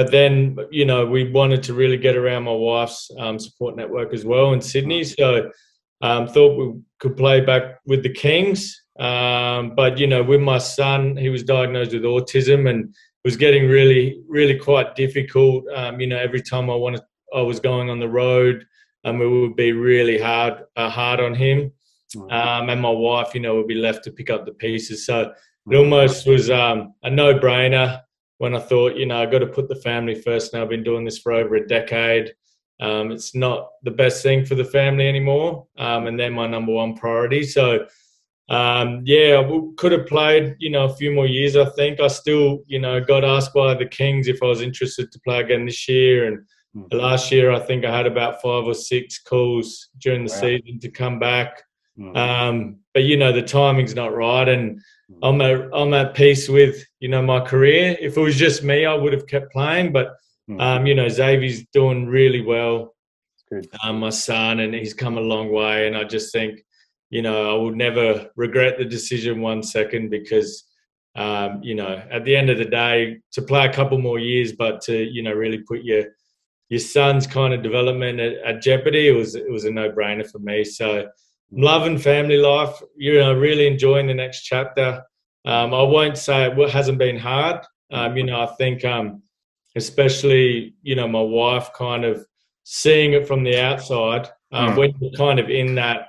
but 0.00 0.10
then 0.10 0.56
you 0.70 0.86
know 0.86 1.04
we 1.04 1.30
wanted 1.30 1.62
to 1.62 1.74
really 1.74 1.98
get 1.98 2.16
around 2.16 2.44
my 2.44 2.52
wife's 2.52 3.10
um, 3.18 3.38
support 3.38 3.76
network 3.76 4.14
as 4.14 4.24
well 4.24 4.54
in 4.54 4.60
Sydney, 4.62 5.04
so 5.04 5.50
um, 6.00 6.26
thought 6.26 6.56
we 6.56 6.80
could 7.00 7.18
play 7.18 7.42
back 7.42 7.80
with 7.84 8.02
the 8.02 8.08
Kings. 8.08 8.82
Um, 8.98 9.74
but 9.76 9.98
you 9.98 10.06
know, 10.06 10.22
with 10.22 10.40
my 10.40 10.56
son, 10.56 11.18
he 11.18 11.28
was 11.28 11.42
diagnosed 11.42 11.92
with 11.92 12.04
autism 12.04 12.70
and 12.70 12.94
was 13.26 13.36
getting 13.36 13.68
really, 13.68 14.22
really 14.26 14.58
quite 14.58 14.96
difficult. 14.96 15.66
Um, 15.76 16.00
you 16.00 16.06
know, 16.06 16.18
every 16.18 16.40
time 16.40 16.70
I 16.70 16.74
wanted, 16.76 17.02
I 17.36 17.42
was 17.42 17.60
going 17.60 17.90
on 17.90 18.00
the 18.00 18.08
road, 18.08 18.64
and 19.04 19.16
um, 19.16 19.22
it 19.22 19.26
would 19.26 19.54
be 19.54 19.72
really 19.72 20.18
hard, 20.18 20.64
uh, 20.76 20.88
hard 20.88 21.20
on 21.20 21.34
him. 21.34 21.72
Um, 22.30 22.70
and 22.70 22.80
my 22.80 22.90
wife, 22.90 23.34
you 23.34 23.40
know, 23.40 23.54
would 23.56 23.68
be 23.68 23.74
left 23.74 24.02
to 24.04 24.10
pick 24.10 24.30
up 24.30 24.46
the 24.46 24.54
pieces. 24.54 25.04
So 25.04 25.34
it 25.70 25.76
almost 25.76 26.26
was 26.26 26.48
um, 26.48 26.94
a 27.02 27.10
no-brainer 27.10 28.00
when 28.40 28.54
I 28.54 28.58
thought, 28.58 28.96
you 28.96 29.04
know, 29.04 29.22
I've 29.22 29.30
got 29.30 29.40
to 29.40 29.46
put 29.46 29.68
the 29.68 29.74
family 29.74 30.14
first. 30.14 30.54
Now 30.54 30.62
I've 30.62 30.70
been 30.70 30.82
doing 30.82 31.04
this 31.04 31.18
for 31.18 31.32
over 31.32 31.56
a 31.56 31.68
decade. 31.68 32.32
Um, 32.80 33.10
it's 33.12 33.34
not 33.34 33.68
the 33.82 33.90
best 33.90 34.22
thing 34.22 34.46
for 34.46 34.54
the 34.54 34.64
family 34.64 35.06
anymore, 35.06 35.66
um, 35.76 36.06
and 36.06 36.18
they're 36.18 36.30
my 36.30 36.46
number 36.46 36.72
one 36.72 36.96
priority. 36.96 37.42
So, 37.42 37.86
um, 38.48 39.02
yeah, 39.04 39.42
I 39.44 39.60
could 39.76 39.92
have 39.92 40.06
played, 40.06 40.56
you 40.58 40.70
know, 40.70 40.86
a 40.86 40.96
few 40.96 41.12
more 41.12 41.26
years. 41.26 41.54
I 41.54 41.66
think 41.66 42.00
I 42.00 42.08
still, 42.08 42.60
you 42.66 42.78
know, 42.78 42.98
got 42.98 43.24
asked 43.24 43.52
by 43.52 43.74
the 43.74 43.84
Kings 43.84 44.26
if 44.26 44.42
I 44.42 44.46
was 44.46 44.62
interested 44.62 45.12
to 45.12 45.20
play 45.20 45.40
again 45.40 45.66
this 45.66 45.86
year, 45.86 46.26
and 46.26 46.38
mm-hmm. 46.74 46.96
last 46.96 47.30
year 47.30 47.52
I 47.52 47.58
think 47.58 47.84
I 47.84 47.94
had 47.94 48.06
about 48.06 48.40
five 48.40 48.64
or 48.64 48.72
six 48.72 49.18
calls 49.18 49.90
during 49.98 50.24
the 50.24 50.32
wow. 50.32 50.40
season 50.40 50.80
to 50.80 50.90
come 50.90 51.18
back. 51.18 51.62
Mm-hmm. 52.00 52.72
but 52.94 53.02
you 53.02 53.16
know, 53.16 53.32
the 53.32 53.42
timing's 53.42 53.94
not 53.94 54.14
right, 54.14 54.48
and 54.48 54.80
I'm 55.22 55.40
at 55.40 55.68
I'm 55.72 55.92
at 55.94 56.14
peace 56.14 56.48
with 56.48 56.84
you 57.00 57.08
know 57.08 57.22
my 57.22 57.40
career. 57.40 57.96
If 58.00 58.16
it 58.16 58.20
was 58.20 58.36
just 58.36 58.62
me, 58.62 58.86
I 58.86 58.94
would 58.94 59.12
have 59.12 59.26
kept 59.26 59.52
playing. 59.52 59.92
But 59.92 60.16
hmm. 60.46 60.60
um, 60.60 60.86
you 60.86 60.94
know, 60.94 61.08
Xavier's 61.08 61.64
doing 61.72 62.06
really 62.06 62.40
well. 62.40 62.94
Um, 63.82 64.00
my 64.00 64.10
son, 64.10 64.60
and 64.60 64.72
he's 64.72 64.94
come 64.94 65.18
a 65.18 65.22
long 65.22 65.52
way. 65.52 65.88
And 65.88 65.96
I 65.96 66.04
just 66.04 66.32
think, 66.32 66.60
you 67.10 67.20
know, 67.20 67.50
I 67.50 67.60
would 67.60 67.76
never 67.76 68.30
regret 68.36 68.78
the 68.78 68.84
decision 68.84 69.40
one 69.40 69.64
second 69.64 70.08
because, 70.08 70.68
um, 71.16 71.60
you 71.60 71.74
know, 71.74 72.00
at 72.12 72.24
the 72.24 72.36
end 72.36 72.48
of 72.48 72.58
the 72.58 72.64
day, 72.64 73.18
to 73.32 73.42
play 73.42 73.66
a 73.66 73.72
couple 73.72 73.98
more 73.98 74.20
years, 74.20 74.52
but 74.52 74.80
to 74.82 74.96
you 74.96 75.22
know 75.22 75.32
really 75.32 75.58
put 75.58 75.82
your 75.82 76.04
your 76.68 76.80
son's 76.80 77.26
kind 77.26 77.52
of 77.52 77.62
development 77.62 78.20
at, 78.20 78.34
at 78.44 78.62
jeopardy, 78.62 79.08
it 79.08 79.16
was 79.16 79.34
it 79.34 79.50
was 79.50 79.64
a 79.64 79.70
no 79.70 79.90
brainer 79.90 80.30
for 80.30 80.38
me. 80.38 80.64
So 80.64 81.08
loving 81.52 81.98
family 81.98 82.36
life. 82.36 82.80
You 82.96 83.18
know, 83.18 83.32
really 83.34 83.66
enjoying 83.66 84.06
the 84.06 84.14
next 84.14 84.42
chapter. 84.42 85.02
Um, 85.44 85.72
I 85.72 85.82
won't 85.82 86.18
say 86.18 86.50
it 86.50 86.70
hasn't 86.70 86.98
been 86.98 87.18
hard. 87.18 87.64
Um, 87.92 88.16
you 88.16 88.24
know, 88.24 88.40
I 88.40 88.46
think, 88.56 88.84
um, 88.84 89.22
especially 89.76 90.74
you 90.82 90.94
know, 90.96 91.08
my 91.08 91.22
wife 91.22 91.70
kind 91.74 92.04
of 92.04 92.24
seeing 92.64 93.14
it 93.14 93.26
from 93.26 93.42
the 93.42 93.60
outside 93.60 94.28
mm. 94.52 94.76
when 94.76 94.94
you're 95.00 95.12
kind 95.12 95.40
of 95.40 95.48
in 95.48 95.74
that 95.76 96.08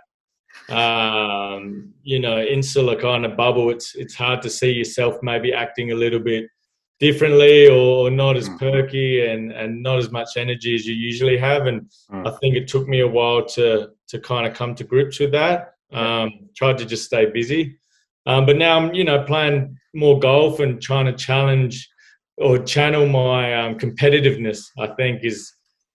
um, 0.70 1.94
you 2.04 2.20
know 2.20 2.42
insular 2.42 3.00
kind 3.00 3.26
of 3.26 3.38
bubble. 3.38 3.70
It's 3.70 3.96
it's 3.96 4.16
hard 4.16 4.42
to 4.44 4.50
see 4.50 4.72
yourself 4.72 5.18
maybe 5.22 5.54
acting 5.54 5.92
a 5.92 5.96
little 5.96 6.20
bit 6.20 6.46
differently 7.00 7.68
or 7.68 8.12
not 8.12 8.38
as 8.38 8.48
hmm. 8.48 8.58
perky 8.58 9.26
and, 9.26 9.52
and 9.52 9.82
not 9.82 9.98
as 9.98 10.12
much 10.12 10.38
energy 10.38 10.76
as 10.76 10.86
you 10.86 10.94
usually 10.94 11.36
have. 11.36 11.66
And 11.66 11.90
mm. 12.12 12.28
I 12.28 12.38
think 12.38 12.56
it 12.56 12.68
took 12.68 12.88
me 12.88 13.00
a 13.00 13.08
while 13.08 13.44
to 13.56 13.90
to 14.12 14.20
kind 14.20 14.46
of 14.46 14.54
come 14.54 14.76
to 14.76 14.84
grips 14.84 15.20
with 15.20 15.32
that. 15.32 15.74
Um, 15.92 16.50
tried 16.56 16.78
to 16.78 16.86
just 16.86 17.06
stay 17.06 17.26
busy. 17.26 17.78
Um, 18.26 18.46
but 18.46 18.58
now 18.58 18.78
I'm, 18.78 18.94
you 18.94 19.04
know, 19.04 19.24
playing 19.24 19.78
more 19.94 20.20
golf 20.20 20.60
and 20.60 20.82
trying 20.82 21.06
to 21.06 21.14
challenge 21.14 21.90
or 22.38 22.60
channel 22.60 23.08
my 23.08 23.54
um, 23.56 23.78
competitiveness. 23.78 24.68
I 24.80 24.88
think 24.88 25.24
is 25.24 25.52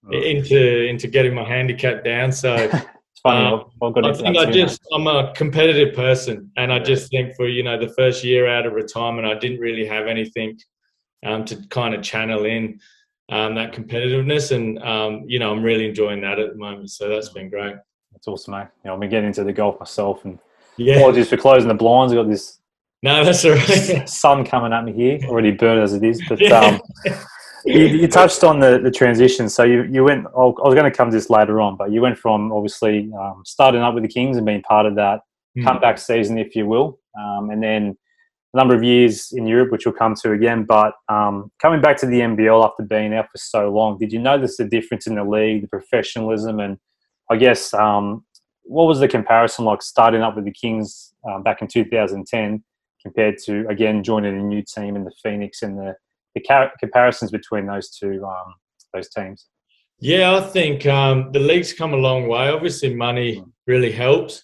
oh. 0.06 0.16
into 0.16 0.86
into 0.86 1.08
getting 1.08 1.34
my 1.34 1.44
handicap 1.44 2.04
down. 2.04 2.32
So 2.32 2.54
it's 2.72 3.20
funny. 3.22 3.46
Um, 3.46 3.94
I 4.04 4.12
think 4.12 4.36
I 4.36 4.50
just 4.50 4.80
I'm 4.92 5.06
a 5.06 5.32
competitive 5.34 5.94
person, 5.94 6.50
and 6.56 6.72
I 6.72 6.78
just 6.78 7.10
think 7.10 7.34
for 7.36 7.48
you 7.48 7.62
know 7.62 7.78
the 7.78 7.92
first 7.94 8.24
year 8.24 8.48
out 8.48 8.66
of 8.66 8.72
retirement, 8.72 9.26
I 9.26 9.38
didn't 9.38 9.60
really 9.60 9.86
have 9.86 10.06
anything 10.06 10.58
um, 11.24 11.44
to 11.46 11.56
kind 11.68 11.94
of 11.94 12.02
channel 12.02 12.44
in 12.44 12.80
um, 13.30 13.54
that 13.54 13.72
competitiveness, 13.72 14.54
and 14.54 14.82
um, 14.82 15.24
you 15.26 15.38
know 15.38 15.52
I'm 15.52 15.62
really 15.62 15.88
enjoying 15.88 16.20
that 16.22 16.38
at 16.38 16.52
the 16.52 16.58
moment. 16.58 16.90
So 16.90 17.08
that's 17.08 17.30
been 17.30 17.50
great. 17.50 17.76
That's 18.16 18.28
awesome, 18.28 18.54
mate. 18.54 18.68
You 18.82 18.88
know, 18.88 18.94
I've 18.94 19.00
been 19.00 19.10
getting 19.10 19.28
into 19.28 19.44
the 19.44 19.52
golf 19.52 19.78
myself, 19.78 20.24
and 20.24 20.38
yeah. 20.78 20.96
apologies 20.96 21.28
for 21.28 21.36
closing 21.36 21.68
the 21.68 21.74
blinds. 21.74 22.12
I've 22.12 22.16
got 22.16 22.28
this 22.28 22.58
no, 23.02 23.24
that's 23.24 23.44
all 23.44 23.52
right. 23.52 24.08
sun 24.08 24.44
coming 24.44 24.72
at 24.72 24.84
me 24.84 24.92
here, 24.92 25.20
already 25.28 25.50
burnt 25.50 25.80
as 25.80 25.92
it 25.92 26.02
is. 26.02 26.22
But 26.28 26.42
um, 26.50 26.80
you, 27.64 27.86
you, 27.86 28.08
touched 28.08 28.42
on 28.42 28.58
the, 28.58 28.80
the 28.82 28.90
transition. 28.90 29.48
So 29.48 29.64
you, 29.64 29.84
you 29.84 30.04
went, 30.04 30.26
I 30.26 30.38
was 30.38 30.74
going 30.74 30.90
to 30.90 30.90
come 30.90 31.10
to 31.10 31.16
this 31.16 31.30
later 31.30 31.60
on, 31.60 31.76
but 31.76 31.92
you 31.92 32.00
went 32.00 32.18
from 32.18 32.52
obviously 32.52 33.10
um, 33.18 33.42
starting 33.44 33.82
up 33.82 33.94
with 33.94 34.02
the 34.02 34.08
Kings 34.08 34.36
and 34.36 34.46
being 34.46 34.62
part 34.62 34.86
of 34.86 34.94
that 34.96 35.20
mm. 35.56 35.64
comeback 35.64 35.98
season, 35.98 36.38
if 36.38 36.56
you 36.56 36.66
will. 36.66 36.98
Um, 37.18 37.50
and 37.50 37.62
then 37.62 37.96
a 38.54 38.56
number 38.56 38.74
of 38.74 38.82
years 38.82 39.32
in 39.32 39.46
Europe, 39.46 39.70
which 39.70 39.84
we'll 39.84 39.94
come 39.94 40.14
to 40.22 40.32
again. 40.32 40.64
But 40.64 40.94
um, 41.08 41.52
coming 41.60 41.82
back 41.82 41.98
to 41.98 42.06
the 42.06 42.20
NBL 42.20 42.64
after 42.64 42.82
being 42.82 43.12
out 43.14 43.26
for 43.30 43.38
so 43.38 43.70
long, 43.70 43.98
did 43.98 44.12
you 44.12 44.18
notice 44.18 44.56
the 44.56 44.64
difference 44.64 45.06
in 45.06 45.16
the 45.16 45.24
league, 45.24 45.62
the 45.62 45.68
professionalism, 45.68 46.60
and 46.60 46.78
I 47.30 47.36
guess 47.36 47.74
um, 47.74 48.24
what 48.62 48.86
was 48.86 49.00
the 49.00 49.08
comparison 49.08 49.64
like 49.64 49.82
starting 49.82 50.22
up 50.22 50.36
with 50.36 50.44
the 50.44 50.52
Kings 50.52 51.14
um, 51.28 51.42
back 51.42 51.62
in 51.62 51.68
2010 51.68 52.62
compared 53.02 53.38
to 53.44 53.66
again 53.68 54.02
joining 54.02 54.38
a 54.38 54.42
new 54.42 54.62
team 54.62 54.96
in 54.96 55.04
the 55.04 55.12
Phoenix 55.22 55.62
and 55.62 55.78
the 55.78 55.94
the 56.34 56.70
comparisons 56.78 57.30
between 57.30 57.66
those 57.66 57.90
two 57.90 58.24
um, 58.24 58.54
those 58.92 59.08
teams? 59.08 59.46
Yeah, 59.98 60.36
I 60.36 60.40
think 60.40 60.86
um, 60.86 61.32
the 61.32 61.40
league's 61.40 61.72
come 61.72 61.94
a 61.94 61.96
long 61.96 62.28
way. 62.28 62.50
Obviously, 62.50 62.94
money 62.94 63.36
mm. 63.36 63.50
really 63.66 63.90
helps, 63.90 64.42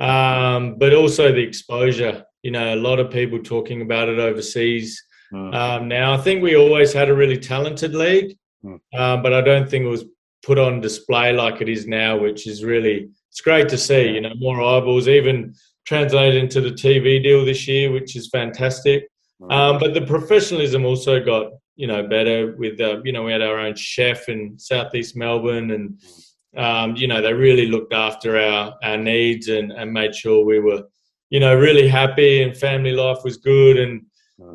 um, 0.00 0.76
but 0.78 0.92
also 0.92 1.32
the 1.32 1.42
exposure. 1.42 2.24
You 2.42 2.50
know, 2.50 2.74
a 2.74 2.76
lot 2.76 2.98
of 2.98 3.10
people 3.10 3.38
talking 3.38 3.82
about 3.82 4.08
it 4.08 4.18
overseas 4.18 5.00
mm. 5.32 5.54
um, 5.54 5.88
now. 5.88 6.14
I 6.14 6.16
think 6.16 6.42
we 6.42 6.56
always 6.56 6.92
had 6.92 7.08
a 7.08 7.14
really 7.14 7.38
talented 7.38 7.94
league, 7.94 8.36
mm. 8.64 8.80
uh, 8.96 9.18
but 9.18 9.32
I 9.32 9.40
don't 9.40 9.70
think 9.70 9.84
it 9.84 9.88
was 9.88 10.04
put 10.42 10.58
on 10.58 10.80
display 10.80 11.32
like 11.32 11.60
it 11.60 11.68
is 11.68 11.86
now, 11.86 12.18
which 12.18 12.46
is 12.46 12.64
really 12.64 13.10
it's 13.30 13.40
great 13.40 13.68
to 13.68 13.78
see. 13.78 14.08
You 14.10 14.20
know, 14.20 14.32
more 14.38 14.62
eyeballs, 14.62 15.08
even 15.08 15.54
translated 15.86 16.42
into 16.42 16.60
the 16.60 16.70
TV 16.70 17.22
deal 17.22 17.44
this 17.44 17.66
year, 17.66 17.90
which 17.90 18.16
is 18.16 18.28
fantastic. 18.28 19.08
Mm. 19.40 19.52
Um, 19.52 19.78
but 19.78 19.94
the 19.94 20.02
professionalism 20.02 20.84
also 20.84 21.24
got 21.24 21.52
you 21.78 21.86
know 21.86 22.06
better 22.06 22.54
with 22.58 22.78
uh, 22.80 23.00
you 23.04 23.12
know 23.12 23.22
we 23.22 23.32
had 23.32 23.40
our 23.40 23.58
own 23.58 23.74
chef 23.74 24.28
in 24.28 24.58
southeast 24.58 25.16
melbourne 25.16 25.70
and 25.70 26.00
um, 26.56 26.96
you 26.96 27.06
know 27.06 27.22
they 27.22 27.32
really 27.32 27.66
looked 27.66 27.94
after 27.94 28.38
our 28.38 28.74
our 28.82 28.98
needs 28.98 29.48
and, 29.48 29.72
and 29.72 29.92
made 29.92 30.14
sure 30.14 30.44
we 30.44 30.58
were 30.58 30.82
you 31.30 31.40
know 31.40 31.54
really 31.54 31.86
happy 31.86 32.42
and 32.42 32.56
family 32.56 32.92
life 32.92 33.18
was 33.24 33.36
good 33.36 33.78
and 33.78 34.02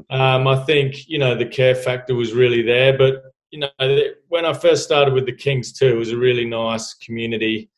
um, 0.10 0.48
i 0.48 0.58
think 0.66 1.08
you 1.08 1.18
know 1.18 1.34
the 1.34 1.46
care 1.46 1.76
factor 1.76 2.14
was 2.14 2.34
really 2.34 2.62
there 2.62 2.98
but 2.98 3.24
you 3.54 3.60
know 3.60 3.70
when 4.28 4.46
i 4.46 4.54
first 4.54 4.84
started 4.84 5.14
with 5.14 5.26
the 5.26 5.36
kings 5.46 5.72
too 5.72 5.88
it 5.88 5.98
was 5.98 6.12
a 6.12 6.18
really 6.18 6.46
nice 6.46 6.94
community 6.96 7.70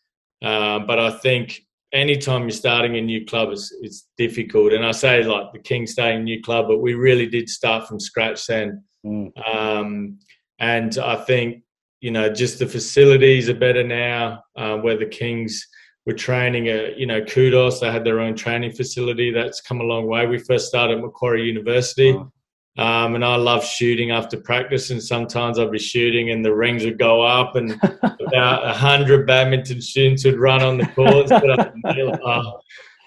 uh, 0.44 0.80
but 0.80 1.00
i 1.00 1.12
think 1.12 1.62
anytime 1.94 2.42
you're 2.44 2.52
starting 2.52 2.98
a 2.98 3.02
new 3.02 3.26
club 3.26 3.50
it's, 3.52 3.72
it's 3.82 4.08
difficult 4.18 4.74
and 4.74 4.86
i 4.86 4.92
say 4.92 5.24
like 5.24 5.52
the 5.54 5.60
kings 5.60 5.92
starting 5.92 6.22
a 6.22 6.24
new 6.24 6.42
club 6.42 6.66
but 6.68 6.80
we 6.80 6.94
really 6.94 7.28
did 7.28 7.48
start 7.50 7.88
from 7.88 8.00
scratch 8.00 8.48
then 8.48 8.84
Mm. 9.06 9.32
Um, 9.48 10.20
and 10.60 10.98
I 10.98 11.16
think, 11.16 11.64
you 12.02 12.12
know, 12.12 12.32
just 12.32 12.60
the 12.60 12.66
facilities 12.66 13.50
are 13.50 13.56
better 13.56 13.84
now 13.84 14.44
uh, 14.56 14.78
where 14.78 14.98
the 14.98 15.06
Kings 15.06 15.66
were 16.06 16.14
training, 16.14 16.68
a, 16.68 16.88
uh, 16.88 16.90
you 16.98 17.06
know, 17.06 17.24
kudos. 17.24 17.80
They 17.80 17.92
had 17.92 18.04
their 18.04 18.20
own 18.20 18.36
training 18.36 18.72
facility. 18.72 19.32
That's 19.32 19.62
come 19.62 19.82
a 19.82 19.84
long 19.84 20.08
way. 20.08 20.26
We 20.26 20.40
first 20.40 20.68
started 20.68 20.98
at 20.98 21.04
Macquarie 21.04 21.46
University. 21.46 22.12
Oh. 22.12 22.32
Um, 22.78 23.16
and 23.16 23.24
I 23.24 23.38
love 23.38 23.64
shooting 23.64 24.12
after 24.12 24.38
practice, 24.38 24.90
and 24.90 25.02
sometimes 25.02 25.58
I'd 25.58 25.72
be 25.72 25.80
shooting, 25.80 26.32
and 26.32 26.44
the 26.44 26.54
rings 26.54 26.84
would 26.84 27.00
go 27.00 27.22
up, 27.22 27.56
and 27.56 27.72
about 28.04 28.68
a 28.68 28.74
hundred 28.74 29.26
badminton 29.26 29.82
students 29.82 30.26
would 30.26 30.38
run 30.38 30.62
on 30.62 30.78
the 30.78 30.88
courts. 30.88 31.32
oh. 32.26 32.60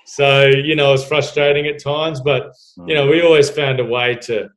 So 0.07 0.47
you 0.47 0.75
know, 0.75 0.95
it's 0.95 1.05
frustrating 1.05 1.67
at 1.67 1.83
times, 1.83 2.21
but 2.23 2.55
you 2.87 2.95
know, 2.95 3.07
we 3.07 3.21
always 3.21 3.51
found 3.51 3.79
a 3.79 3.85
way 3.85 4.15
to 4.23 4.49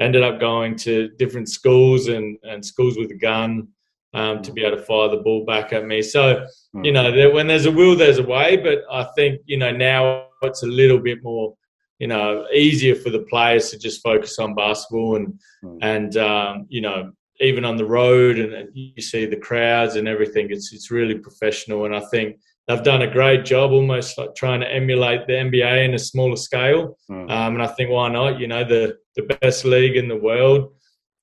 ended 0.00 0.22
up 0.22 0.40
going 0.40 0.74
to 0.74 1.10
different 1.18 1.48
schools 1.48 2.08
and, 2.08 2.38
and 2.42 2.64
schools 2.64 2.96
with 2.96 3.10
a 3.10 3.18
gun 3.18 3.68
um, 4.14 4.42
to 4.42 4.52
be 4.52 4.64
able 4.64 4.76
to 4.76 4.82
fire 4.82 5.08
the 5.08 5.18
ball 5.18 5.44
back 5.44 5.72
at 5.72 5.86
me. 5.86 6.02
So, 6.02 6.46
hmm. 6.72 6.84
you 6.84 6.92
know, 6.92 7.12
there, 7.12 7.32
when 7.32 7.46
there's 7.46 7.66
a 7.66 7.70
will, 7.70 7.94
there's 7.94 8.18
a 8.18 8.22
way. 8.22 8.56
But 8.56 8.80
I 8.90 9.04
think, 9.14 9.42
you 9.44 9.58
know, 9.58 9.70
now 9.70 10.26
it's 10.42 10.62
a 10.62 10.66
little 10.66 10.98
bit 10.98 11.22
more, 11.22 11.54
you 12.00 12.06
know, 12.06 12.46
easier 12.52 12.94
for 12.94 13.10
the 13.10 13.20
players 13.20 13.70
to 13.70 13.78
just 13.78 14.02
focus 14.02 14.38
on 14.38 14.54
basketball 14.54 15.16
and, 15.16 15.38
mm. 15.62 15.78
and 15.82 16.16
um, 16.16 16.66
you 16.70 16.80
know, 16.80 17.12
even 17.40 17.64
on 17.64 17.76
the 17.76 17.84
road 17.84 18.38
and 18.38 18.68
you 18.74 19.02
see 19.02 19.26
the 19.26 19.36
crowds 19.36 19.96
and 19.96 20.08
everything, 20.08 20.48
it's, 20.50 20.72
it's 20.72 20.90
really 20.90 21.14
professional. 21.14 21.84
And 21.84 21.94
I 21.94 22.00
think 22.10 22.38
they've 22.66 22.82
done 22.82 23.02
a 23.02 23.10
great 23.10 23.44
job 23.44 23.70
almost 23.70 24.16
like 24.16 24.34
trying 24.34 24.60
to 24.60 24.72
emulate 24.72 25.26
the 25.26 25.34
NBA 25.34 25.84
in 25.84 25.94
a 25.94 25.98
smaller 25.98 26.36
scale. 26.36 26.98
Mm. 27.10 27.30
Um, 27.30 27.54
and 27.54 27.62
I 27.62 27.66
think 27.66 27.90
why 27.90 28.08
not? 28.08 28.40
You 28.40 28.48
know, 28.48 28.64
the, 28.64 28.96
the 29.16 29.22
best 29.22 29.66
league 29.66 29.96
in 29.96 30.08
the 30.08 30.16
world. 30.16 30.72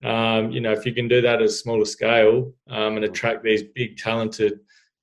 Um, 0.03 0.51
you 0.51 0.61
know, 0.61 0.73
if 0.73 0.85
you 0.85 0.93
can 0.93 1.07
do 1.07 1.21
that 1.21 1.41
at 1.41 1.41
a 1.41 1.49
smaller 1.49 1.85
scale 1.85 2.53
um, 2.69 2.97
and 2.97 3.05
attract 3.05 3.43
these 3.43 3.63
big 3.63 3.97
talented 3.97 4.59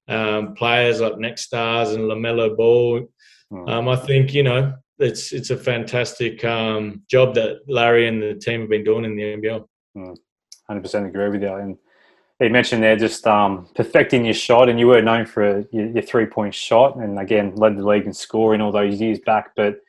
um, 0.06 0.54
players 0.54 1.00
like 1.00 1.18
Next 1.18 1.42
Stars 1.42 1.92
and 1.92 2.04
LaMelo 2.04 2.56
Ball, 2.56 3.08
hmm. 3.50 3.68
um, 3.68 3.88
I 3.88 3.96
think 3.96 4.32
you 4.32 4.44
know 4.44 4.72
it's 4.98 5.32
it's 5.32 5.50
a 5.50 5.56
fantastic 5.56 6.44
um, 6.44 7.02
job 7.08 7.34
that 7.34 7.60
Larry 7.66 8.06
and 8.06 8.22
the 8.22 8.34
team 8.34 8.60
have 8.62 8.70
been 8.70 8.84
doing 8.84 9.04
in 9.04 9.16
the 9.16 9.22
NBL. 9.22 9.66
Hmm. 9.94 10.12
Hundred 10.66 10.82
percent 10.82 11.06
agree 11.06 11.28
with 11.28 11.42
you. 11.42 11.54
And 11.54 11.76
you 12.40 12.50
mentioned 12.50 12.82
there 12.82 12.96
just 12.96 13.26
um, 13.26 13.68
perfecting 13.74 14.24
your 14.24 14.34
shot, 14.34 14.68
and 14.68 14.78
you 14.78 14.88
were 14.88 15.02
known 15.02 15.26
for 15.26 15.64
your, 15.70 15.86
your 15.86 16.02
three 16.02 16.26
point 16.26 16.54
shot, 16.54 16.96
and 16.96 17.18
again 17.18 17.54
led 17.56 17.76
the 17.76 17.86
league 17.86 18.06
in 18.06 18.12
scoring 18.12 18.60
all 18.60 18.72
those 18.72 19.00
years 19.00 19.18
back. 19.20 19.50
But 19.56 19.80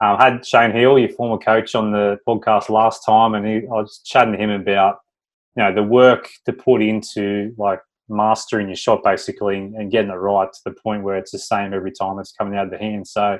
um, 0.00 0.16
had 0.18 0.46
Shane 0.46 0.72
Heal, 0.72 0.98
your 0.98 1.08
former 1.08 1.38
coach, 1.38 1.74
on 1.74 1.90
the 1.90 2.18
podcast 2.26 2.68
last 2.68 3.04
time, 3.04 3.34
and 3.34 3.46
he, 3.46 3.56
I 3.56 3.80
was 3.80 4.00
chatting 4.04 4.32
to 4.32 4.38
him 4.38 4.50
about 4.50 5.00
you 5.56 5.62
know 5.62 5.74
the 5.74 5.82
work 5.82 6.28
to 6.46 6.52
put 6.52 6.82
into 6.82 7.54
like 7.58 7.80
mastering 8.08 8.68
your 8.68 8.76
shot 8.76 9.02
basically 9.04 9.58
and 9.58 9.90
getting 9.90 10.10
it 10.10 10.14
right 10.14 10.50
to 10.50 10.60
the 10.64 10.72
point 10.72 11.02
where 11.02 11.16
it's 11.16 11.32
the 11.32 11.38
same 11.38 11.74
every 11.74 11.92
time 11.92 12.18
it's 12.18 12.32
coming 12.32 12.56
out 12.56 12.66
of 12.66 12.70
the 12.70 12.78
hand. 12.78 13.06
So, 13.06 13.38